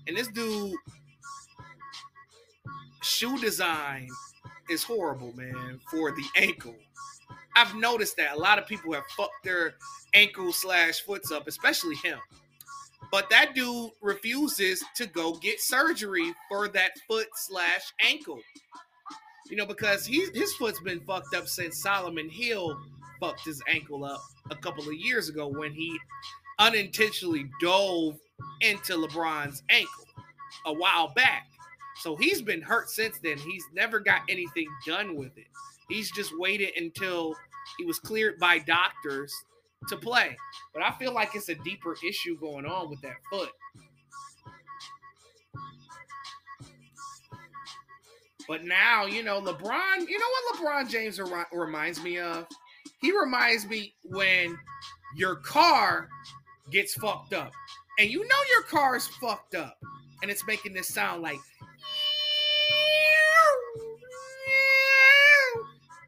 And 0.08 0.16
this 0.16 0.28
dude 0.28 0.76
shoe 3.06 3.38
design 3.40 4.10
is 4.70 4.84
horrible, 4.84 5.34
man, 5.36 5.80
for 5.90 6.12
the 6.12 6.26
ankle. 6.36 6.76
I've 7.56 7.76
noticed 7.76 8.18
that 8.18 8.36
a 8.36 8.40
lot 8.40 8.60
of 8.60 8.68
people 8.68 8.94
have 8.94 9.06
fucked 9.16 9.44
their 9.44 9.76
ankle 10.14 10.52
slash 10.52 11.02
foots 11.02 11.32
up, 11.32 11.48
especially 11.48 11.96
him. 11.96 12.20
But 13.12 13.30
that 13.30 13.54
dude 13.54 13.92
refuses 14.02 14.84
to 14.96 15.06
go 15.06 15.36
get 15.36 15.62
surgery 15.62 16.34
for 16.50 16.68
that 16.70 16.92
foot 17.08 17.28
slash 17.36 17.94
ankle. 18.06 18.40
You 19.50 19.58
know, 19.58 19.66
because 19.66 20.06
he, 20.06 20.26
his 20.34 20.54
foot's 20.56 20.82
been 20.82 21.00
fucked 21.02 21.36
up 21.36 21.48
since 21.48 21.82
Solomon 21.82 22.30
Hill 22.30 22.78
fucked 23.20 23.46
his 23.46 23.62
ankle 23.70 24.04
up 24.04 24.22
a 24.50 24.56
couple 24.56 24.88
of 24.88 24.94
years 24.96 25.30
ago 25.30 25.48
when 25.48 25.72
he 25.72 25.96
unintentionally 26.60 27.46
dove 27.62 28.18
into 28.62 28.94
LeBron's 28.94 29.64
ankle 29.70 30.06
a 30.66 30.74
while 30.74 31.14
back. 31.14 31.48
So 32.06 32.16
he's 32.16 32.40
been 32.40 32.62
hurt 32.62 32.92
since 32.92 33.18
then. 33.18 33.40
He's 33.40 33.66
never 33.74 34.00
got 34.00 34.22
anything 34.30 34.68
done 34.86 35.16
with 35.16 35.36
it. 35.40 35.48
He's 35.90 36.12
just 36.12 36.38
waited 36.38 36.70
until 36.78 37.34
he 37.80 37.86
was 37.86 37.98
cleared 37.98 38.38
by 38.38 38.60
doctors 38.60 39.34
to 39.90 39.98
play. 39.98 40.38
But 40.72 40.84
I 40.84 40.92
feel 41.00 41.16
like 41.16 41.34
it's 41.34 41.50
a 41.50 41.56
deeper 41.56 41.96
issue 42.08 42.38
going 42.40 42.68
on 42.68 42.92
with 42.92 43.02
that 43.02 43.16
foot. 43.32 43.50
But 48.48 48.66
now, 48.66 49.08
you 49.08 49.24
know, 49.24 49.42
LeBron, 49.42 50.08
you 50.08 50.20
know 50.20 50.28
what 50.60 50.60
LeBron 50.60 50.88
James 50.88 51.20
reminds 51.52 52.04
me 52.04 52.20
of? 52.20 52.46
He 53.02 53.18
reminds 53.18 53.66
me 53.66 53.96
when 54.04 54.56
your 55.16 55.38
car 55.38 56.08
gets 56.72 56.94
fucked 56.94 57.34
up. 57.34 57.52
And 57.98 58.12
you 58.12 58.20
know 58.20 58.38
your 58.52 58.62
car's 58.62 59.08
fucked 59.08 59.56
up. 59.56 59.80
And 60.22 60.30
it's 60.30 60.46
making 60.46 60.74
this 60.74 60.90
sound 60.90 61.24
like 61.24 61.40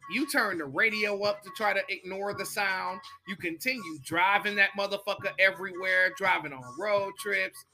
You 0.09 0.25
turn 0.31 0.57
the 0.57 0.65
radio 0.65 1.21
up 1.23 1.43
to 1.43 1.49
try 1.55 1.73
to 1.73 1.81
ignore 1.89 2.33
the 2.33 2.45
sound. 2.45 3.01
You 3.27 3.35
continue 3.35 3.99
driving 4.03 4.55
that 4.55 4.69
motherfucker 4.77 5.31
everywhere, 5.37 6.13
driving 6.17 6.53
on 6.53 6.63
road 6.79 7.13
trips 7.19 7.65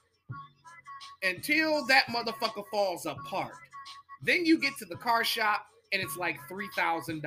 until 1.22 1.86
that 1.88 2.08
motherfucker 2.08 2.64
falls 2.72 3.06
apart. 3.06 3.54
Then 4.22 4.46
you 4.46 4.60
get 4.60 4.74
to 4.80 4.86
the 4.86 4.96
car 4.96 5.24
shop 5.24 5.66
and 5.92 6.02
it's 6.02 6.18
like 6.18 6.38
$3,000. 6.50 7.22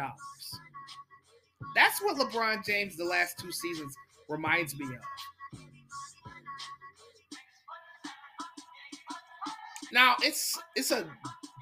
That's 1.74 2.02
what 2.02 2.16
LeBron 2.16 2.64
James 2.64 2.96
the 2.96 3.04
last 3.04 3.38
two 3.38 3.52
seasons 3.52 3.94
reminds 4.28 4.78
me 4.78 4.86
of. 4.86 5.60
Now, 9.92 10.16
it's 10.20 10.58
it's 10.74 10.90
a 10.90 11.06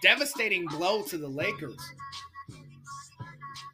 devastating 0.04 0.66
blow 0.66 1.02
to 1.02 1.16
the 1.16 1.26
Lakers 1.26 1.80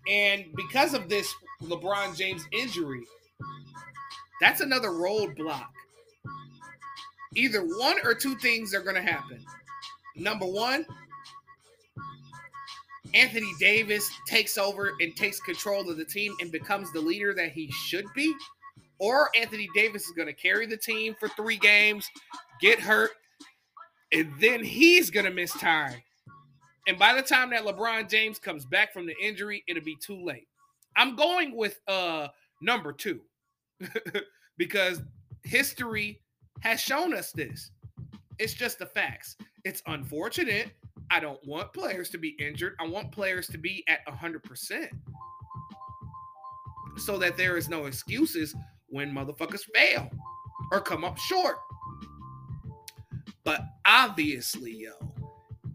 and 0.08 0.44
because 0.54 0.94
of 0.94 1.08
this 1.08 1.32
LeBron 1.62 2.16
James 2.16 2.46
injury, 2.52 3.04
that's 4.40 4.60
another 4.60 4.90
roadblock. 4.90 5.66
Either 7.34 7.60
one 7.62 7.96
or 8.04 8.14
two 8.14 8.36
things 8.36 8.74
are 8.74 8.82
going 8.82 8.96
to 8.96 9.02
happen. 9.02 9.44
Number 10.16 10.46
one, 10.46 10.84
Anthony 13.14 13.52
Davis 13.60 14.10
takes 14.26 14.58
over 14.58 14.92
and 15.00 15.14
takes 15.14 15.40
control 15.40 15.88
of 15.88 15.96
the 15.96 16.04
team 16.04 16.34
and 16.40 16.50
becomes 16.50 16.92
the 16.92 17.00
leader 17.00 17.34
that 17.34 17.52
he 17.52 17.70
should 17.70 18.06
be. 18.14 18.34
Or 18.98 19.30
Anthony 19.38 19.68
Davis 19.74 20.06
is 20.06 20.12
going 20.12 20.28
to 20.28 20.34
carry 20.34 20.66
the 20.66 20.76
team 20.76 21.14
for 21.18 21.28
three 21.30 21.56
games, 21.56 22.08
get 22.60 22.80
hurt, 22.80 23.10
and 24.12 24.32
then 24.40 24.64
he's 24.64 25.10
going 25.10 25.26
to 25.26 25.32
miss 25.32 25.52
time 25.52 26.02
and 26.86 26.98
by 26.98 27.14
the 27.14 27.22
time 27.22 27.50
that 27.50 27.64
LeBron 27.64 28.08
James 28.08 28.38
comes 28.38 28.64
back 28.64 28.92
from 28.92 29.06
the 29.06 29.14
injury, 29.22 29.64
it'll 29.68 29.82
be 29.82 29.96
too 29.96 30.22
late. 30.24 30.48
I'm 30.96 31.16
going 31.16 31.54
with 31.56 31.80
uh 31.88 32.28
number 32.60 32.92
two 32.92 33.20
because 34.58 35.02
history 35.44 36.20
has 36.60 36.80
shown 36.80 37.14
us 37.14 37.32
this. 37.32 37.70
It's 38.38 38.54
just 38.54 38.78
the 38.78 38.86
facts. 38.86 39.36
It's 39.64 39.82
unfortunate. 39.86 40.72
I 41.10 41.20
don't 41.20 41.44
want 41.46 41.72
players 41.72 42.08
to 42.10 42.18
be 42.18 42.30
injured. 42.38 42.74
I 42.80 42.86
want 42.86 43.10
players 43.10 43.48
to 43.48 43.58
be 43.58 43.84
at 43.88 44.06
100% 44.06 44.88
so 46.96 47.18
that 47.18 47.36
there 47.36 47.56
is 47.56 47.68
no 47.68 47.86
excuses 47.86 48.54
when 48.88 49.12
motherfuckers 49.12 49.62
fail 49.74 50.10
or 50.70 50.80
come 50.80 51.04
up 51.04 51.18
short. 51.18 51.58
But 53.44 53.62
obviously, 53.86 54.72
yo, 54.72 55.09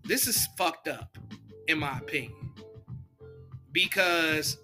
this 0.05 0.27
is 0.27 0.47
fucked 0.57 0.87
up, 0.87 1.17
in 1.67 1.79
my 1.79 1.97
opinion, 1.97 2.51
because 3.71 4.57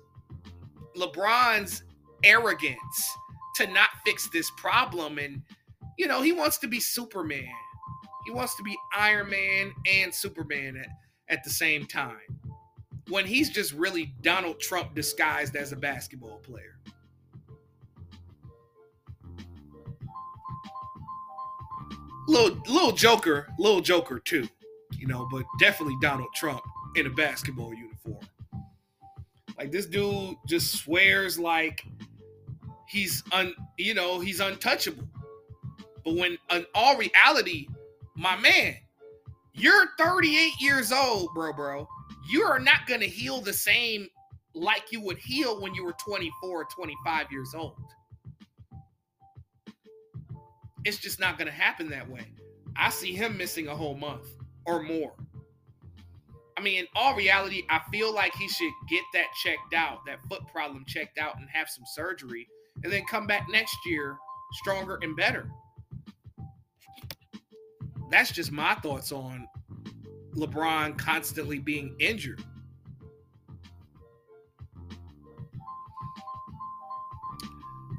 LeBron's 0.95 1.84
arrogance 2.23 3.10
to 3.56 3.67
not 3.67 3.89
fix 4.06 4.30
this 4.30 4.51
problem, 4.51 5.17
and 5.17 5.41
you 5.97 6.08
know, 6.08 6.21
he 6.21 6.32
wants 6.32 6.58
to 6.60 6.67
be 6.67 6.80
Superman. 6.80 7.51
He 8.25 8.32
wants 8.32 8.56
to 8.56 8.63
be 8.63 8.77
Iron 8.95 9.30
Man 9.32 9.73
and 9.91 10.13
Superman 10.13 10.77
at, 10.77 10.89
at 11.27 11.43
the 11.43 11.49
same 11.49 11.86
time. 11.86 12.19
When 13.10 13.25
he's 13.25 13.49
just 13.49 13.73
really 13.73 14.13
Donald 14.21 14.60
Trump 14.60 14.93
disguised 14.93 15.56
as 15.56 15.71
a 15.71 15.75
basketball 15.75 16.38
player. 16.38 16.77
Little 22.27 22.62
little 22.67 22.91
Joker, 22.91 23.47
little 23.58 23.82
Joker 23.82 24.19
too 24.19 24.47
you 25.01 25.07
know, 25.07 25.27
but 25.31 25.43
definitely 25.59 25.97
Donald 25.99 26.29
Trump 26.35 26.61
in 26.95 27.07
a 27.07 27.09
basketball 27.09 27.73
uniform. 27.73 28.19
Like 29.57 29.71
this 29.71 29.87
dude 29.87 30.35
just 30.47 30.75
swears 30.77 31.39
like 31.39 31.83
he's 32.87 33.23
un, 33.31 33.53
you 33.77 33.95
know, 33.95 34.19
he's 34.19 34.39
untouchable. 34.39 35.07
But 36.05 36.15
when 36.15 36.37
in 36.51 36.65
all 36.75 36.97
reality, 36.97 37.67
my 38.15 38.37
man, 38.37 38.75
you're 39.53 39.87
38 39.97 40.51
years 40.61 40.91
old, 40.91 41.29
bro, 41.33 41.51
bro. 41.51 41.87
You 42.29 42.43
are 42.43 42.59
not 42.59 42.85
gonna 42.87 43.05
heal 43.05 43.41
the 43.41 43.53
same 43.53 44.07
like 44.53 44.91
you 44.91 45.01
would 45.01 45.17
heal 45.17 45.59
when 45.61 45.73
you 45.73 45.83
were 45.83 45.95
24 46.05 46.49
or 46.49 46.65
25 46.65 47.31
years 47.31 47.55
old. 47.55 47.75
It's 50.85 50.97
just 50.97 51.19
not 51.19 51.37
to 51.47 51.51
happen 51.51 51.89
that 51.89 52.07
way. 52.07 52.31
I 52.75 52.89
see 52.89 53.13
him 53.13 53.37
missing 53.37 53.67
a 53.67 53.75
whole 53.75 53.95
month 53.95 54.27
or 54.65 54.82
more. 54.82 55.13
I 56.58 56.62
mean, 56.62 56.80
in 56.80 56.88
all 56.95 57.15
reality, 57.15 57.63
I 57.69 57.80
feel 57.91 58.13
like 58.13 58.34
he 58.36 58.47
should 58.47 58.71
get 58.89 59.04
that 59.13 59.28
checked 59.43 59.74
out, 59.74 60.06
that 60.06 60.19
foot 60.30 60.45
problem 60.47 60.86
checked 60.88 61.17
out, 61.17 61.38
and 61.38 61.47
have 61.52 61.69
some 61.69 61.86
surgery, 61.95 62.47
and 62.84 62.91
then 62.91 63.04
come 63.10 63.26
back 63.26 63.47
next 63.50 63.76
year 63.86 64.17
stronger 64.54 65.00
and 65.02 65.15
better. 65.15 65.50
That's 68.10 68.32
just 68.32 68.52
my 68.52 68.76
thoughts 68.76 69.12
on 69.12 69.47
LeBron 70.36 70.97
constantly 70.97 71.60
being 71.60 71.95
injured. 72.00 72.43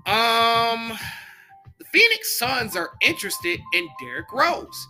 Um, 0.04 0.92
the 1.78 1.84
Phoenix 1.92 2.38
Suns 2.38 2.76
are 2.76 2.90
interested 3.00 3.60
in 3.72 3.88
Derrick 4.00 4.32
Rose. 4.32 4.88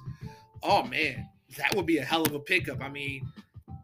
Oh 0.63 0.83
man, 0.85 1.29
that 1.57 1.75
would 1.75 1.87
be 1.87 1.99
a 1.99 2.05
hell 2.05 2.23
of 2.23 2.35
a 2.35 2.41
pickup. 2.41 2.81
I 2.83 2.89
mean, 2.89 3.27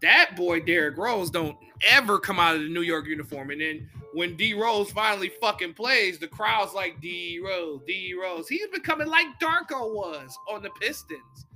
that 0.03 0.37
boy 0.37 0.61
Derrick 0.61 0.97
Rose 0.97 1.31
don't 1.31 1.57
ever 1.89 2.19
come 2.19 2.39
out 2.39 2.57
of 2.57 2.63
the 2.63 2.69
New 2.69 2.83
York 2.83 3.07
uniform, 3.07 3.51
and 3.51 3.61
then 3.61 3.89
when 4.15 4.37
D 4.37 4.55
Rose 4.55 4.91
finally 4.91 5.31
fucking 5.41 5.75
plays, 5.75 6.19
the 6.19 6.29
crowd's 6.29 6.75
like 6.75 7.01
D 7.01 7.41
Rose, 7.45 7.81
D 7.87 8.15
Rose. 8.21 8.49
He's 8.49 8.69
becoming 8.69 9.09
like 9.09 9.27
Darko 9.41 9.95
was 9.95 10.37
on 10.51 10.63
the 10.63 10.71
Pistons. 10.81 11.47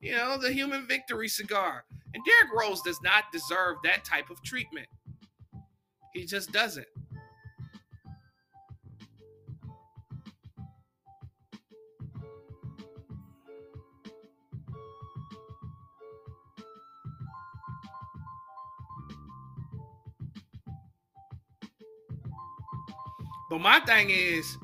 You 0.00 0.12
know, 0.12 0.38
the 0.38 0.52
human 0.52 0.86
victory 0.86 1.28
cigar. 1.28 1.84
And 2.14 2.24
Derrick 2.24 2.52
Rose 2.58 2.80
does 2.82 3.00
not 3.02 3.24
deserve 3.32 3.76
that 3.84 4.04
type 4.04 4.30
of 4.30 4.42
treatment. 4.42 4.86
He 6.14 6.24
just 6.24 6.52
doesn't. 6.52 6.86
But 23.50 23.60
my 23.60 23.80
thing 23.80 24.10
is, 24.10 24.56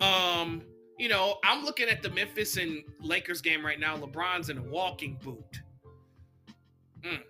um, 0.00 0.60
you 0.98 1.08
know, 1.08 1.36
I'm 1.44 1.64
looking 1.64 1.88
at 1.88 2.02
the 2.02 2.10
Memphis 2.10 2.56
and 2.56 2.82
Lakers 3.00 3.40
game 3.40 3.64
right 3.64 3.78
now. 3.78 3.96
LeBron's 3.96 4.50
in 4.50 4.58
a 4.58 4.62
walking 4.62 5.16
boot. 5.22 5.62
Mm. 7.02 7.22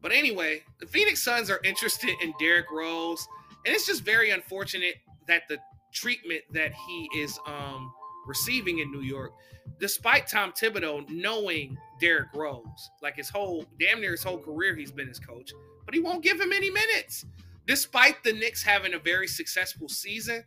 But 0.00 0.12
anyway, 0.12 0.62
the 0.80 0.86
Phoenix 0.86 1.22
Suns 1.22 1.50
are 1.50 1.60
interested 1.62 2.14
in 2.22 2.32
Derrick 2.38 2.70
Rose, 2.72 3.26
and 3.66 3.74
it's 3.74 3.86
just 3.86 4.02
very 4.02 4.30
unfortunate 4.30 4.96
that 5.28 5.42
the 5.48 5.58
treatment 5.92 6.42
that 6.52 6.72
he 6.72 7.08
is 7.16 7.38
um, 7.46 7.92
receiving 8.26 8.78
in 8.78 8.90
New 8.90 9.02
York, 9.02 9.32
despite 9.78 10.26
Tom 10.26 10.52
Thibodeau 10.52 11.08
knowing 11.10 11.76
Derrick 12.00 12.28
Rose, 12.34 12.90
like 13.02 13.16
his 13.16 13.28
whole 13.28 13.66
damn 13.78 14.00
near 14.00 14.12
his 14.12 14.22
whole 14.22 14.38
career, 14.38 14.74
he's 14.74 14.92
been 14.92 15.08
his 15.08 15.18
coach, 15.18 15.52
but 15.84 15.94
he 15.94 16.00
won't 16.00 16.22
give 16.22 16.40
him 16.40 16.52
any 16.52 16.70
minutes 16.70 17.26
despite 17.66 18.22
the 18.24 18.32
Knicks 18.32 18.62
having 18.62 18.94
a 18.94 18.98
very 18.98 19.26
successful 19.26 19.88
season, 19.88 20.44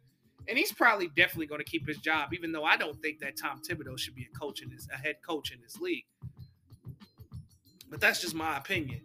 and 0.47 0.57
he's 0.57 0.71
probably 0.71 1.07
definitely 1.09 1.47
going 1.47 1.59
to 1.59 1.69
keep 1.69 1.87
his 1.87 1.97
job, 1.97 2.33
even 2.33 2.51
though 2.51 2.63
I 2.63 2.77
don't 2.77 3.01
think 3.01 3.19
that 3.19 3.37
Tom 3.37 3.61
Thibodeau 3.61 3.97
should 3.99 4.15
be 4.15 4.27
a 4.33 4.37
coach 4.37 4.61
in 4.61 4.69
this, 4.69 4.87
a 4.93 4.97
head 4.97 5.17
coach 5.25 5.51
in 5.51 5.61
this 5.61 5.77
league. 5.77 6.05
But 7.89 7.99
that's 7.99 8.21
just 8.21 8.35
my 8.35 8.57
opinion. 8.57 9.01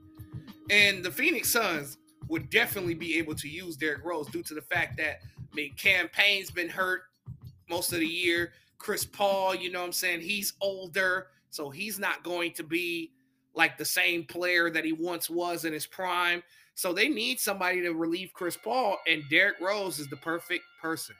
And 0.70 1.04
the 1.04 1.10
Phoenix 1.10 1.50
Suns 1.50 1.98
would 2.28 2.50
definitely 2.50 2.94
be 2.94 3.18
able 3.18 3.34
to 3.34 3.48
use 3.48 3.76
Derrick 3.76 4.04
Rose 4.04 4.28
due 4.28 4.42
to 4.44 4.54
the 4.54 4.62
fact 4.62 4.96
that 4.98 5.20
I 5.38 5.54
mean 5.54 5.74
Cam 5.76 6.08
Payne's 6.08 6.50
been 6.50 6.68
hurt 6.68 7.02
most 7.68 7.92
of 7.92 8.00
the 8.00 8.06
year. 8.06 8.52
Chris 8.78 9.04
Paul, 9.04 9.54
you 9.54 9.70
know 9.70 9.80
what 9.80 9.86
I'm 9.86 9.92
saying? 9.92 10.20
He's 10.20 10.54
older, 10.60 11.28
so 11.50 11.70
he's 11.70 11.98
not 11.98 12.24
going 12.24 12.52
to 12.54 12.62
be 12.64 13.12
like 13.54 13.76
the 13.76 13.84
same 13.84 14.24
player 14.24 14.70
that 14.70 14.84
he 14.84 14.92
once 14.92 15.28
was 15.28 15.64
in 15.64 15.72
his 15.72 15.86
prime. 15.86 16.42
So 16.82 16.92
they 16.92 17.06
need 17.06 17.38
somebody 17.38 17.80
to 17.82 17.92
relieve 17.92 18.32
Chris 18.34 18.56
Paul, 18.56 18.98
and 19.06 19.22
Derrick 19.30 19.60
Rose 19.60 20.00
is 20.00 20.08
the 20.08 20.16
perfect 20.16 20.64
person 20.80 21.14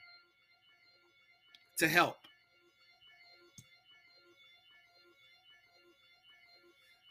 to 1.79 1.87
help. 1.87 2.17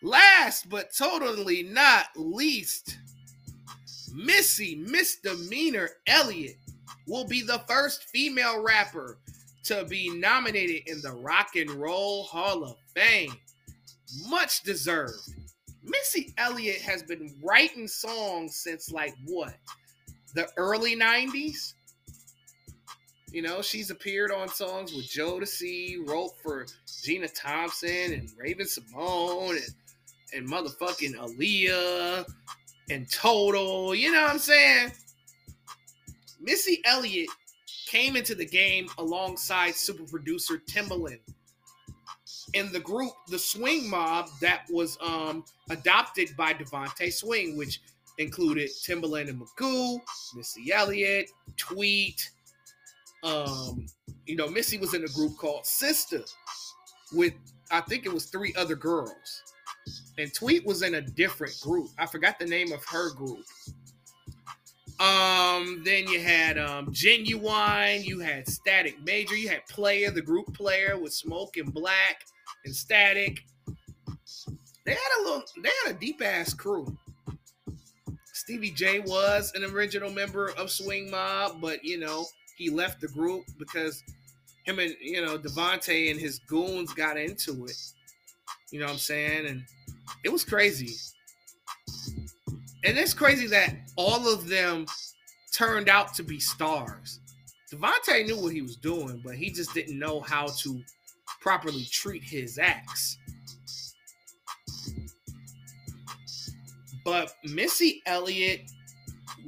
Last 0.04 0.68
but 0.68 0.90
totally 0.94 1.64
not 1.64 2.08
least, 2.18 2.98
Missy 4.14 4.76
Misdemeanor 4.86 5.92
Elliott 6.06 6.58
will 7.08 7.26
be 7.26 7.44
the 7.44 7.64
first 7.70 8.04
female 8.10 8.62
rapper 8.62 9.18
to 9.64 9.86
be 9.86 10.10
nominated 10.10 10.90
in 10.90 11.00
the 11.00 11.14
Rock 11.14 11.56
and 11.56 11.70
Roll 11.70 12.24
Hall 12.24 12.66
of 12.66 12.76
Fame. 12.94 13.32
Much 14.28 14.62
deserved. 14.64 15.41
Missy 15.84 16.34
Elliott 16.38 16.82
has 16.82 17.02
been 17.04 17.34
writing 17.44 17.88
songs 17.88 18.56
since 18.56 18.92
like 18.92 19.16
what? 19.26 19.56
The 20.36 20.48
early 20.58 20.96
90s? 20.96 21.74
You 23.32 23.42
know, 23.42 23.62
she's 23.62 23.90
appeared 23.90 24.32
on 24.32 24.50
songs 24.50 24.94
with 24.94 25.06
Jodeci, 25.06 26.08
wrote 26.08 26.34
for 26.44 26.66
Gina 27.04 27.30
Thompson 27.30 28.14
and 28.14 28.30
Raven-Symoné 28.38 29.52
and, 29.52 29.76
and 30.36 30.50
motherfucking 30.50 31.16
Aaliyah 31.16 32.26
and 32.90 33.10
Total. 33.10 33.96
You 33.96 34.12
know 34.12 34.22
what 34.22 34.32
I'm 34.32 34.40
saying? 34.40 34.92
Missy 36.42 36.82
Elliott 36.86 37.30
came 37.88 38.16
into 38.16 38.36
the 38.36 38.46
game 38.46 38.90
alongside 38.98 39.76
super 39.76 40.04
producer 40.04 40.62
Timbaland 40.70 41.20
in 42.54 42.72
the 42.72 42.80
group, 42.80 43.12
the 43.28 43.40
Swing 43.40 43.90
Mob, 43.90 44.30
that 44.42 44.64
was 44.70 44.98
um, 45.02 45.44
adopted 45.72 46.30
by 46.38 46.54
DeVante 46.54 47.12
Swing, 47.12 47.58
which 47.58 47.82
included 48.18 48.70
Timbaland 48.70 49.30
and 49.30 49.42
Magoo, 49.42 50.00
Missy 50.36 50.72
Elliott, 50.72 51.30
Tweet. 51.58 52.30
Um, 53.24 53.86
you 54.26 54.36
know, 54.36 54.48
Missy 54.48 54.78
was 54.78 54.94
in 54.94 55.04
a 55.04 55.08
group 55.08 55.38
called 55.38 55.64
Sista 55.64 56.30
with 57.14 57.34
I 57.72 57.82
think 57.82 58.06
it 58.06 58.14
was 58.14 58.26
three 58.26 58.54
other 58.58 58.76
girls. 58.76 59.44
And 60.18 60.34
Tweet 60.34 60.66
was 60.66 60.84
in 60.84 60.96
a 60.96 61.02
different 61.02 61.60
group. 61.62 61.90
I 61.98 62.06
forgot 62.06 62.38
the 62.38 62.46
name 62.46 62.72
of 62.72 62.84
her 62.86 63.14
group. 63.14 63.46
Um, 65.00 65.82
then 65.84 66.08
you 66.08 66.20
had 66.20 66.60
um 66.60 66.88
Ginuwine, 66.88 68.06
you 68.06 68.20
had 68.20 68.48
Static 68.48 69.02
Major, 69.04 69.36
you 69.36 69.50
had 69.50 69.66
Player, 69.68 70.12
the 70.12 70.22
group 70.22 70.54
player 70.54 71.00
with 71.00 71.14
Smoke 71.14 71.58
and 71.58 71.74
Black 71.74 72.26
and 72.66 72.76
Static. 72.76 73.44
They 74.92 74.98
had 74.98 75.22
a 75.22 75.24
little, 75.24 75.44
they 75.64 75.70
had 75.86 75.96
a 75.96 75.98
deep 75.98 76.22
ass 76.22 76.54
crew. 76.54 76.98
Stevie 78.34 78.72
J 78.72 79.00
was 79.00 79.54
an 79.56 79.64
original 79.64 80.12
member 80.12 80.50
of 80.58 80.70
Swing 80.70 81.10
Mob, 81.10 81.62
but 81.62 81.82
you 81.86 81.98
know 81.98 82.26
he 82.58 82.70
left 82.70 83.00
the 83.00 83.08
group 83.08 83.46
because 83.58 84.04
him 84.66 84.80
and 84.80 84.94
you 85.00 85.26
know 85.26 85.38
DeVante 85.38 86.12
and 86.12 86.20
his 86.20 86.40
goons 86.40 86.94
got 86.94 87.16
into 87.16 87.64
it. 87.68 87.78
You 88.72 88.82
know 88.82 88.88
what 88.88 88.92
I'm 88.92 88.98
saying? 88.98 89.46
And 89.48 89.64
it 90.26 90.30
was 90.30 90.44
crazy. 90.44 90.94
And 92.84 92.98
it's 92.98 93.14
crazy 93.14 93.48
that 93.48 93.74
all 93.96 94.28
of 94.28 94.50
them 94.50 94.88
turned 95.54 95.88
out 95.88 96.14
to 96.16 96.24
be 96.24 96.38
stars. 96.38 97.22
DeVante 97.74 98.26
knew 98.26 98.42
what 98.42 98.52
he 98.52 98.62
was 98.62 98.76
doing, 98.76 99.22
but 99.24 99.36
he 99.36 99.52
just 99.52 99.74
didn't 99.74 99.98
know 99.98 100.20
how 100.20 100.48
to 100.48 100.82
properly 101.40 101.86
treat 101.90 102.24
his 102.26 102.60
acts. 102.60 103.18
But 107.04 107.34
Missy 107.44 108.02
Elliott, 108.06 108.72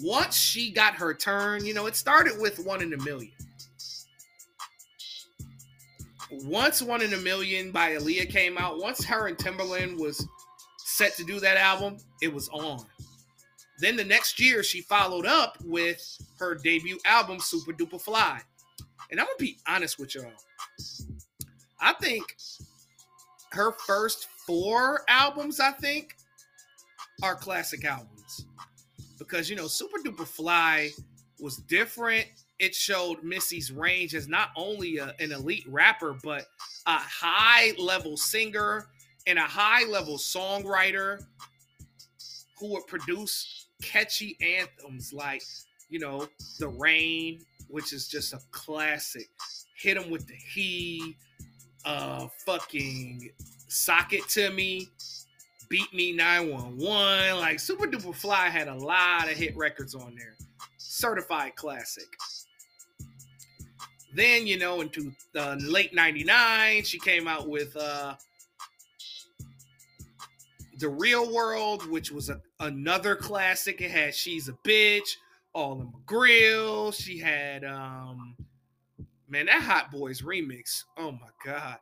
once 0.01 0.35
she 0.35 0.71
got 0.71 0.95
her 0.95 1.13
turn, 1.13 1.65
you 1.65 1.73
know, 1.73 1.85
it 1.85 1.95
started 1.95 2.39
with 2.39 2.59
one 2.65 2.81
in 2.81 2.93
a 2.93 2.97
million. 3.03 3.31
Once 6.41 6.81
One 6.81 7.01
in 7.03 7.13
a 7.13 7.17
Million 7.17 7.71
by 7.71 7.91
Aaliyah 7.91 8.29
came 8.29 8.57
out, 8.57 8.79
once 8.79 9.05
her 9.05 9.27
and 9.27 9.37
Timbaland 9.37 9.99
was 9.99 10.27
set 10.77 11.15
to 11.17 11.23
do 11.23 11.39
that 11.39 11.57
album, 11.57 11.97
it 12.21 12.33
was 12.33 12.49
on. 12.49 12.83
Then 13.79 13.95
the 13.95 14.03
next 14.03 14.39
year, 14.39 14.63
she 14.63 14.81
followed 14.81 15.25
up 15.25 15.57
with 15.63 16.01
her 16.39 16.55
debut 16.55 16.97
album, 17.05 17.37
Supa 17.37 17.77
Dupa 17.77 18.01
Fly. 18.01 18.41
And 19.11 19.19
I'm 19.19 19.27
gonna 19.27 19.37
be 19.37 19.57
honest 19.67 19.99
with 19.99 20.15
y'all. 20.15 20.31
I 21.79 21.93
think 21.93 22.35
her 23.51 23.71
first 23.71 24.27
four 24.47 25.03
albums, 25.07 25.59
I 25.59 25.71
think, 25.71 26.15
are 27.21 27.35
classic 27.35 27.85
albums. 27.85 28.45
Because, 29.19 29.49
you 29.49 29.55
know, 29.55 29.65
Supa 29.65 30.03
Dupa 30.03 30.25
Fly 30.25 30.89
was 31.39 31.57
different. 31.57 32.25
It 32.59 32.73
showed 32.73 33.23
Missy's 33.23 33.71
range 33.71 34.15
as 34.15 34.27
not 34.27 34.49
only 34.55 34.97
a, 34.97 35.13
an 35.19 35.31
elite 35.31 35.65
rapper, 35.67 36.15
but 36.23 36.45
a 36.85 36.97
high 36.97 37.73
level 37.77 38.17
singer 38.17 38.87
and 39.27 39.37
a 39.37 39.43
high 39.43 39.85
level 39.85 40.17
songwriter 40.17 41.23
who 42.59 42.67
would 42.73 42.87
produce 42.87 43.67
catchy 43.81 44.37
anthems 44.41 45.13
like, 45.13 45.43
you 45.89 45.99
know, 45.99 46.27
The 46.59 46.67
Rain, 46.67 47.41
which 47.67 47.93
is 47.93 48.07
just 48.07 48.33
a 48.33 48.39
classic. 48.51 49.29
hit 49.77 49.97
him 49.97 50.09
with 50.09 50.27
the 50.27 50.35
he, 50.35 51.17
uh, 51.85 52.27
fucking 52.45 53.29
Sock 53.67 54.13
It 54.13 54.27
to 54.29 54.49
Me, 54.51 54.87
Beep 55.73 55.91
Me 55.91 56.11
911. 56.11 57.39
Like 57.39 57.57
Supa 57.57 57.91
Dupa 57.91 58.13
Fly 58.13 58.47
had 58.47 58.67
a 58.67 58.75
lot 58.75 59.23
of 59.23 59.35
hit 59.35 59.57
records 59.57 59.95
on 59.95 60.13
there. 60.15 60.35
Certified 60.77 61.55
classic. 61.55 62.05
Then, 64.13 64.45
you 64.45 64.59
know, 64.59 64.81
into 64.81 65.11
the 65.33 65.57
late 65.67 65.95
99, 65.95 66.83
she 66.83 66.99
came 66.99 67.27
out 67.27 67.49
with 67.49 67.75
uh 67.75 68.13
The 70.77 70.89
Real 70.89 71.33
World, 71.33 71.89
which 71.89 72.11
was 72.11 72.29
a, 72.29 72.39
another 72.59 73.15
classic. 73.15 73.81
It 73.81 73.89
had 73.89 74.13
She's 74.13 74.49
a 74.49 74.53
Bitch, 74.63 75.15
All 75.53 75.81
in 75.81 75.87
My 75.87 75.99
Grill. 76.05 76.91
She 76.91 77.17
had 77.17 77.65
um 77.65 78.35
man, 79.27 79.47
that 79.47 79.63
Hot 79.63 79.89
Boys 79.89 80.21
remix. 80.21 80.83
Oh 80.99 81.13
my 81.13 81.29
god. 81.43 81.79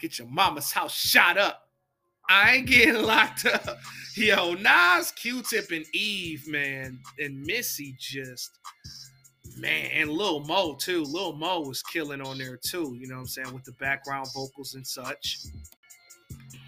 Get 0.00 0.18
your 0.18 0.26
mama's 0.26 0.72
house 0.72 0.92
shot 0.92 1.38
up. 1.38 1.67
I 2.28 2.56
ain't 2.56 2.66
getting 2.66 3.02
locked 3.06 3.46
up. 3.46 3.78
Yo, 4.14 4.54
Nas, 4.54 5.12
Q-Tip, 5.12 5.70
and 5.70 5.86
Eve, 5.94 6.46
man, 6.48 6.98
and 7.18 7.40
Missy 7.46 7.94
just, 7.98 8.50
man, 9.56 9.90
and 9.92 10.10
Lil 10.10 10.40
Mo 10.40 10.74
too. 10.74 11.04
Lil 11.04 11.34
Mo 11.34 11.60
was 11.60 11.82
killing 11.82 12.20
on 12.20 12.38
there 12.38 12.56
too. 12.56 12.96
You 12.98 13.08
know 13.08 13.14
what 13.14 13.20
I'm 13.20 13.26
saying 13.26 13.54
with 13.54 13.64
the 13.64 13.72
background 13.72 14.26
vocals 14.34 14.74
and 14.74 14.86
such. 14.86 15.38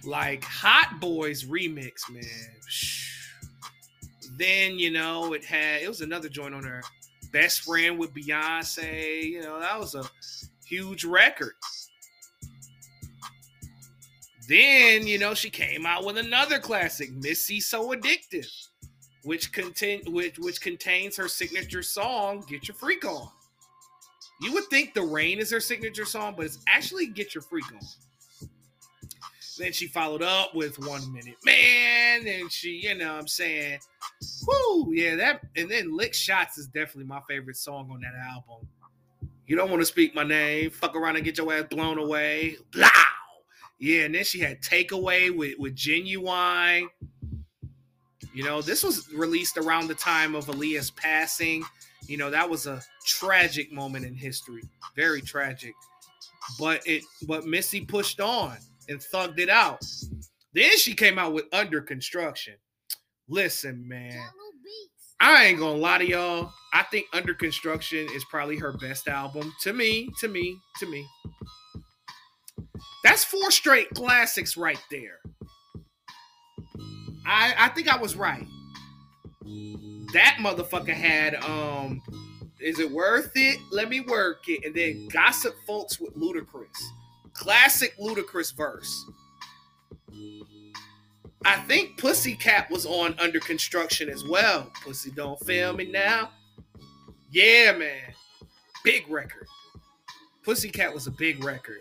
Like 0.05 0.45
Hot 0.45 1.01
Boys 1.01 1.45
remix, 1.45 2.09
man. 2.11 2.23
Then 4.39 4.79
you 4.79 4.91
know 4.91 5.35
it 5.35 5.45
had 5.45 5.83
it 5.83 5.89
was 5.89 6.01
another 6.01 6.29
joint 6.29 6.55
on 6.55 6.63
there. 6.63 6.83
Best 7.33 7.63
friend 7.63 7.99
with 7.99 8.15
Beyonce. 8.15 9.25
You 9.25 9.43
know 9.43 9.61
that 9.61 9.79
was 9.79 9.95
a 9.95 10.05
huge 10.65 11.05
record. 11.05 11.53
Then, 14.51 15.07
you 15.07 15.17
know, 15.17 15.33
she 15.33 15.49
came 15.49 15.87
out 15.87 16.05
with 16.05 16.19
another 16.19 16.59
classic, 16.59 17.13
Missy 17.13 17.61
So 17.61 17.93
Addictive, 17.93 18.51
which 19.23 19.53
contain 19.53 20.03
which 20.13 20.41
which 20.41 20.61
contains 20.61 21.17
her 21.17 21.29
signature 21.29 21.85
song, 21.85 22.45
Get 22.49 22.67
Your 22.67 22.75
Freak 22.75 23.05
On. 23.05 23.29
You 24.43 24.53
would 24.55 24.65
think 24.65 24.93
The 24.93 25.03
Rain 25.03 25.39
is 25.39 25.53
her 25.53 25.61
signature 25.61 26.05
song, 26.05 26.35
but 26.37 26.47
it's 26.47 26.59
actually 26.67 27.07
Get 27.07 27.33
Your 27.33 27.43
Freak 27.43 27.73
On. 27.73 27.79
Then 29.57 29.73
she 29.73 29.87
followed 29.87 30.23
up 30.23 30.53
with 30.53 30.81
One 30.81 31.13
Minute 31.13 31.37
Man, 31.45 32.27
and 32.27 32.51
she, 32.51 32.71
you 32.71 32.97
know, 32.97 33.15
I'm 33.15 33.29
saying, 33.29 33.79
whoo, 34.49 34.93
yeah, 34.93 35.15
that, 35.15 35.43
and 35.55 35.71
then 35.71 35.97
Lick 35.97 36.13
Shots 36.13 36.59
is 36.59 36.67
definitely 36.67 37.05
my 37.05 37.21
favorite 37.29 37.57
song 37.57 37.89
on 37.93 38.01
that 38.01 38.15
album. 38.29 38.67
You 39.47 39.55
don't 39.55 39.71
want 39.71 39.81
to 39.83 39.87
speak 39.87 40.13
my 40.13 40.25
name, 40.25 40.71
fuck 40.71 40.97
around 40.97 41.15
and 41.15 41.25
get 41.25 41.39
your 41.39 41.53
ass 41.53 41.67
blown 41.71 41.99
away. 41.99 42.57
Blah. 42.73 42.89
Yeah, 43.81 44.03
and 44.03 44.15
then 44.15 44.25
she 44.25 44.39
had 44.39 44.61
Takeaway 44.61 45.35
with, 45.35 45.59
with 45.59 45.75
Ginuwine. 45.75 46.87
You 48.35 48.45
know, 48.45 48.61
this 48.61 48.85
was 48.85 49.11
released 49.13 49.57
around 49.57 49.89
the 49.89 49.95
time 49.95 50.35
of 50.35 50.47
Aaliyah's 50.47 50.91
passing. 50.91 51.65
You 52.07 52.19
know, 52.19 52.31
that 52.31 52.49
was 52.49 52.67
a 52.67 52.83
tragic 53.07 53.73
moment 53.73 54.05
in 54.05 54.15
history. 54.15 54.63
Very 54.95 55.23
tragic. 55.23 55.75
But 56.59 56.87
it 56.87 57.03
but 57.27 57.47
Missy 57.47 57.81
pushed 57.81 58.21
on 58.21 58.59
and 58.89 59.01
thugged 59.01 59.39
it 59.39 59.49
out. 59.49 59.83
Then 60.53 60.77
she 60.77 60.95
came 60.95 61.19
out 61.19 61.33
with 61.33 61.47
Under 61.53 61.81
Construction. 61.81 62.55
Listen, 63.29 63.87
man. 63.89 64.21
I 65.21 65.47
ain't 65.47 65.59
gonna 65.59 65.79
lie 65.79 65.99
to 65.99 66.07
y'all. 66.07 66.53
I 66.73 66.83
think 66.85 67.07
Under 67.13 67.35
Construction 67.35 68.09
is 68.13 68.25
probably 68.31 68.57
her 68.57 68.73
best 68.73 69.07
album. 69.07 69.53
To 69.63 69.73
me, 69.73 70.09
to 70.21 70.29
me, 70.29 70.59
to 70.81 70.87
me. 70.87 71.07
That's 73.05 73.25
four 73.25 73.51
straight 73.51 73.91
classics 73.91 74.57
right 74.57 74.83
there. 74.91 75.19
I 77.27 77.55
I 77.59 77.69
think 77.71 77.89
I 77.89 77.97
was 77.97 78.17
right. 78.17 78.47
That 80.13 80.37
motherfucker 80.41 80.95
had 80.95 81.35
um 81.37 82.03
is 82.61 82.79
it 82.79 82.91
worth 82.91 83.33
it? 83.37 83.59
Let 83.73 83.89
me 83.89 84.01
work 84.01 84.49
it. 84.49 84.65
And 84.65 84.75
then 84.75 85.09
Gossip 85.09 85.55
Folks 85.67 85.99
with 85.99 86.15
Ludacris. 86.15 86.77
Classic 87.33 87.97
Ludacris 87.99 88.55
verse. 88.55 89.07
I 91.45 91.57
think 91.63 91.97
Pussycat 91.97 92.71
was 92.71 92.85
on 92.85 93.15
under 93.19 93.41
construction 93.41 94.11
as 94.11 94.25
well. 94.25 94.71
Pussy 94.85 95.11
don't 95.11 95.41
fail 95.41 95.73
me 95.73 95.87
now. 95.91 96.31
Yeah, 97.31 97.73
man. 97.73 98.13
Big 98.85 99.09
record. 99.09 99.47
Pussycat 100.45 100.93
was 100.93 101.07
a 101.07 101.11
big 101.13 101.43
record. 101.43 101.81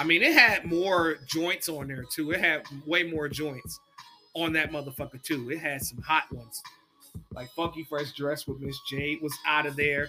I 0.00 0.04
mean, 0.04 0.22
it 0.22 0.32
had 0.32 0.64
more 0.64 1.18
joints 1.26 1.68
on 1.68 1.88
there 1.88 2.04
too. 2.10 2.30
It 2.30 2.40
had 2.40 2.62
way 2.86 3.02
more 3.02 3.28
joints 3.28 3.78
on 4.32 4.54
that 4.54 4.72
motherfucker 4.72 5.22
too. 5.22 5.50
It 5.50 5.58
had 5.58 5.82
some 5.82 6.00
hot 6.00 6.24
ones, 6.32 6.62
like 7.34 7.50
Funky 7.50 7.84
Fresh 7.84 8.12
Dress 8.14 8.46
with 8.46 8.60
Miss 8.60 8.78
Jade 8.88 9.20
was 9.20 9.36
out 9.46 9.66
of 9.66 9.76
there. 9.76 10.08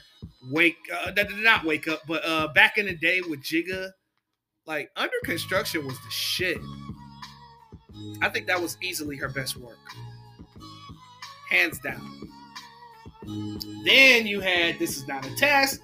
Wake, 0.50 0.78
uh, 0.96 1.12
that 1.12 1.28
did 1.28 1.44
not 1.44 1.66
wake 1.66 1.90
up, 1.90 2.04
but 2.08 2.24
uh, 2.24 2.48
back 2.56 2.78
in 2.78 2.86
the 2.86 2.96
day 2.96 3.20
with 3.20 3.42
Jigga, 3.42 3.90
like 4.66 4.90
Under 4.96 5.12
Construction 5.26 5.86
was 5.86 5.98
the 5.98 6.10
shit. 6.10 6.60
I 8.22 8.30
think 8.30 8.48
that 8.48 8.62
was 8.62 8.78
easily 8.82 9.18
her 9.18 9.28
best 9.28 9.58
work, 9.58 9.76
hands 11.50 11.80
down. 11.80 12.30
Then 13.84 14.26
you 14.26 14.40
had 14.40 14.80
This 14.80 14.96
Is 14.96 15.06
Not 15.06 15.26
a 15.26 15.36
Test, 15.36 15.82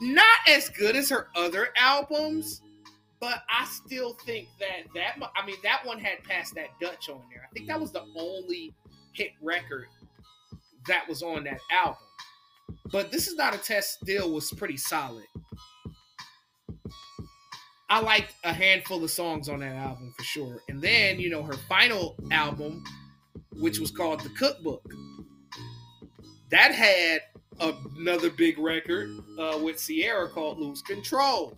not 0.00 0.38
as 0.48 0.70
good 0.70 0.96
as 0.96 1.08
her 1.10 1.28
other 1.36 1.68
albums 1.76 2.62
but 3.20 3.42
I 3.48 3.64
still 3.64 4.14
think 4.26 4.48
that 4.60 4.92
that 4.94 5.16
I 5.36 5.46
mean 5.46 5.56
that 5.62 5.84
one 5.84 5.98
had 5.98 6.22
passed 6.24 6.54
that 6.54 6.68
Dutch 6.80 7.08
on 7.08 7.22
there. 7.30 7.48
I 7.48 7.52
think 7.54 7.68
that 7.68 7.80
was 7.80 7.92
the 7.92 8.04
only 8.16 8.74
hit 9.12 9.30
record 9.40 9.86
that 10.86 11.08
was 11.08 11.22
on 11.22 11.44
that 11.44 11.60
album. 11.70 12.02
But 12.90 13.10
this 13.10 13.26
is 13.26 13.34
not 13.34 13.54
a 13.54 13.58
test. 13.58 14.00
Still 14.02 14.32
was 14.32 14.52
pretty 14.52 14.76
solid. 14.76 15.24
I 17.88 18.00
liked 18.00 18.34
a 18.44 18.52
handful 18.52 19.04
of 19.04 19.10
songs 19.10 19.48
on 19.48 19.60
that 19.60 19.76
album 19.76 20.12
for 20.16 20.24
sure. 20.24 20.62
And 20.68 20.80
then 20.80 21.20
you 21.20 21.30
know 21.30 21.42
her 21.42 21.54
final 21.68 22.16
album, 22.30 22.84
which 23.52 23.78
was 23.78 23.90
called 23.90 24.20
The 24.20 24.30
Cookbook, 24.30 24.84
that 26.50 26.72
had 26.72 27.20
another 27.60 28.30
big 28.30 28.58
record 28.58 29.10
uh, 29.38 29.58
with 29.62 29.84
Ciara 29.84 30.28
called 30.28 30.58
Lose 30.58 30.82
Control. 30.82 31.56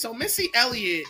So 0.00 0.14
Missy 0.14 0.48
Elliott 0.54 1.04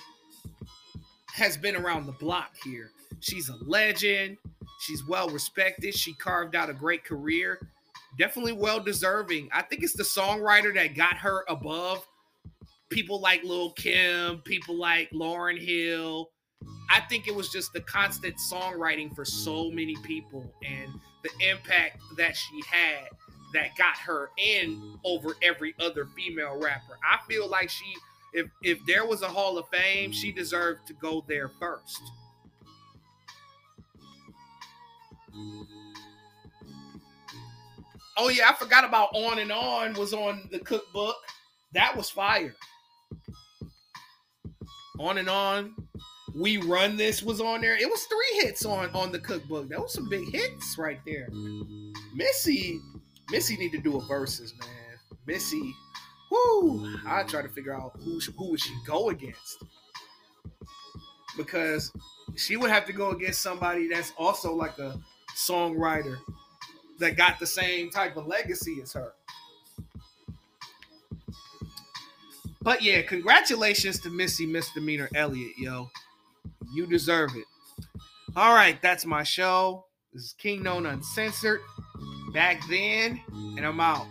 has 1.28 1.56
been 1.56 1.76
around 1.76 2.06
the 2.06 2.12
block 2.12 2.56
here. 2.64 2.90
She's 3.20 3.48
a 3.48 3.54
legend. 3.64 4.36
She's 4.80 5.06
well 5.06 5.28
respected. 5.28 5.94
She 5.94 6.12
carved 6.14 6.56
out 6.56 6.68
a 6.68 6.74
great 6.74 7.04
career. 7.04 7.60
Definitely 8.18 8.54
well 8.54 8.80
deserving. 8.80 9.48
I 9.52 9.62
think 9.62 9.84
it's 9.84 9.92
the 9.92 10.02
songwriter 10.02 10.74
that 10.74 10.96
got 10.96 11.16
her 11.18 11.44
above 11.48 12.04
people 12.88 13.20
like 13.20 13.44
Lil 13.44 13.70
Kim, 13.74 14.38
people 14.38 14.74
like 14.74 15.08
Lauryn 15.12 15.64
Hill. 15.64 16.28
I 16.90 16.98
think 17.02 17.28
it 17.28 17.34
was 17.36 17.48
just 17.48 17.72
the 17.72 17.82
constant 17.82 18.34
songwriting 18.52 19.14
for 19.14 19.24
so 19.24 19.70
many 19.70 19.94
people 20.02 20.52
and 20.64 20.90
the 21.22 21.30
impact 21.48 22.00
that 22.16 22.36
she 22.36 22.60
had 22.68 23.06
that 23.54 23.76
got 23.78 23.96
her 23.98 24.30
in 24.36 24.98
over 25.04 25.36
every 25.44 25.76
other 25.78 26.06
female 26.16 26.58
rapper. 26.60 26.98
I 27.08 27.18
feel 27.28 27.48
like 27.48 27.70
she 27.70 27.94
if 28.32 28.46
if 28.62 28.78
there 28.86 29.06
was 29.06 29.22
a 29.22 29.28
Hall 29.28 29.58
of 29.58 29.68
Fame, 29.68 30.12
she 30.12 30.32
deserved 30.32 30.86
to 30.86 30.94
go 30.94 31.24
there 31.28 31.50
first. 31.60 32.00
Oh 38.16 38.28
yeah, 38.28 38.50
I 38.50 38.54
forgot 38.54 38.84
about 38.84 39.08
On 39.14 39.38
and 39.38 39.50
On 39.50 39.94
was 39.94 40.12
on 40.12 40.48
the 40.50 40.58
cookbook. 40.58 41.16
That 41.72 41.96
was 41.96 42.10
fire. 42.10 42.54
On 44.98 45.18
and 45.18 45.28
On. 45.28 45.74
We 46.34 46.58
Run 46.58 46.96
This 46.96 47.22
was 47.22 47.40
on 47.40 47.60
there. 47.60 47.76
It 47.76 47.88
was 47.88 48.02
three 48.04 48.40
hits 48.42 48.64
on 48.64 48.90
on 48.90 49.10
the 49.10 49.18
cookbook. 49.18 49.68
That 49.68 49.80
was 49.80 49.92
some 49.92 50.08
big 50.08 50.30
hits 50.30 50.76
right 50.78 51.00
there. 51.04 51.28
Missy, 52.14 52.78
Missy 53.30 53.56
need 53.56 53.72
to 53.72 53.78
do 53.80 53.96
a 53.96 54.00
verses, 54.06 54.54
man. 54.60 54.68
Missy, 55.26 55.74
whoo, 56.30 56.84
I 57.06 57.22
mm-hmm. 57.22 57.28
try 57.28 57.42
to 57.42 57.48
figure 57.48 57.74
out 57.74 57.92
who 58.04 58.20
who 58.20 58.50
would 58.50 58.60
she 58.60 58.74
go 58.86 59.10
against 59.10 59.64
because 61.36 61.92
she 62.36 62.56
would 62.56 62.70
have 62.70 62.86
to 62.86 62.92
go 62.92 63.10
against 63.10 63.40
somebody 63.40 63.88
that's 63.88 64.12
also 64.16 64.54
like 64.54 64.78
a 64.78 64.98
songwriter 65.34 66.18
that 66.98 67.16
got 67.16 67.38
the 67.38 67.46
same 67.46 67.90
type 67.90 68.16
of 68.16 68.26
legacy 68.26 68.80
as 68.82 68.92
her. 68.92 69.12
But 72.62 72.82
yeah, 72.82 73.02
congratulations 73.02 74.00
to 74.00 74.10
Missy 74.10 74.44
Misdemeanor 74.44 75.08
Elliott, 75.14 75.56
yo. 75.58 75.90
You 76.72 76.86
deserve 76.86 77.30
it. 77.34 77.46
All 78.36 78.54
right, 78.54 78.80
that's 78.82 79.06
my 79.06 79.22
show. 79.22 79.86
This 80.12 80.24
is 80.24 80.32
Kingknown 80.34 80.86
Uncensored. 80.86 81.60
Back 82.34 82.60
then, 82.68 83.20
and 83.56 83.66
I'm 83.66 83.80
out. 83.80 84.06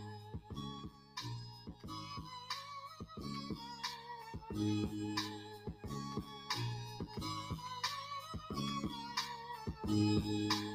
Thank 4.60 4.93
you. 9.86 10.68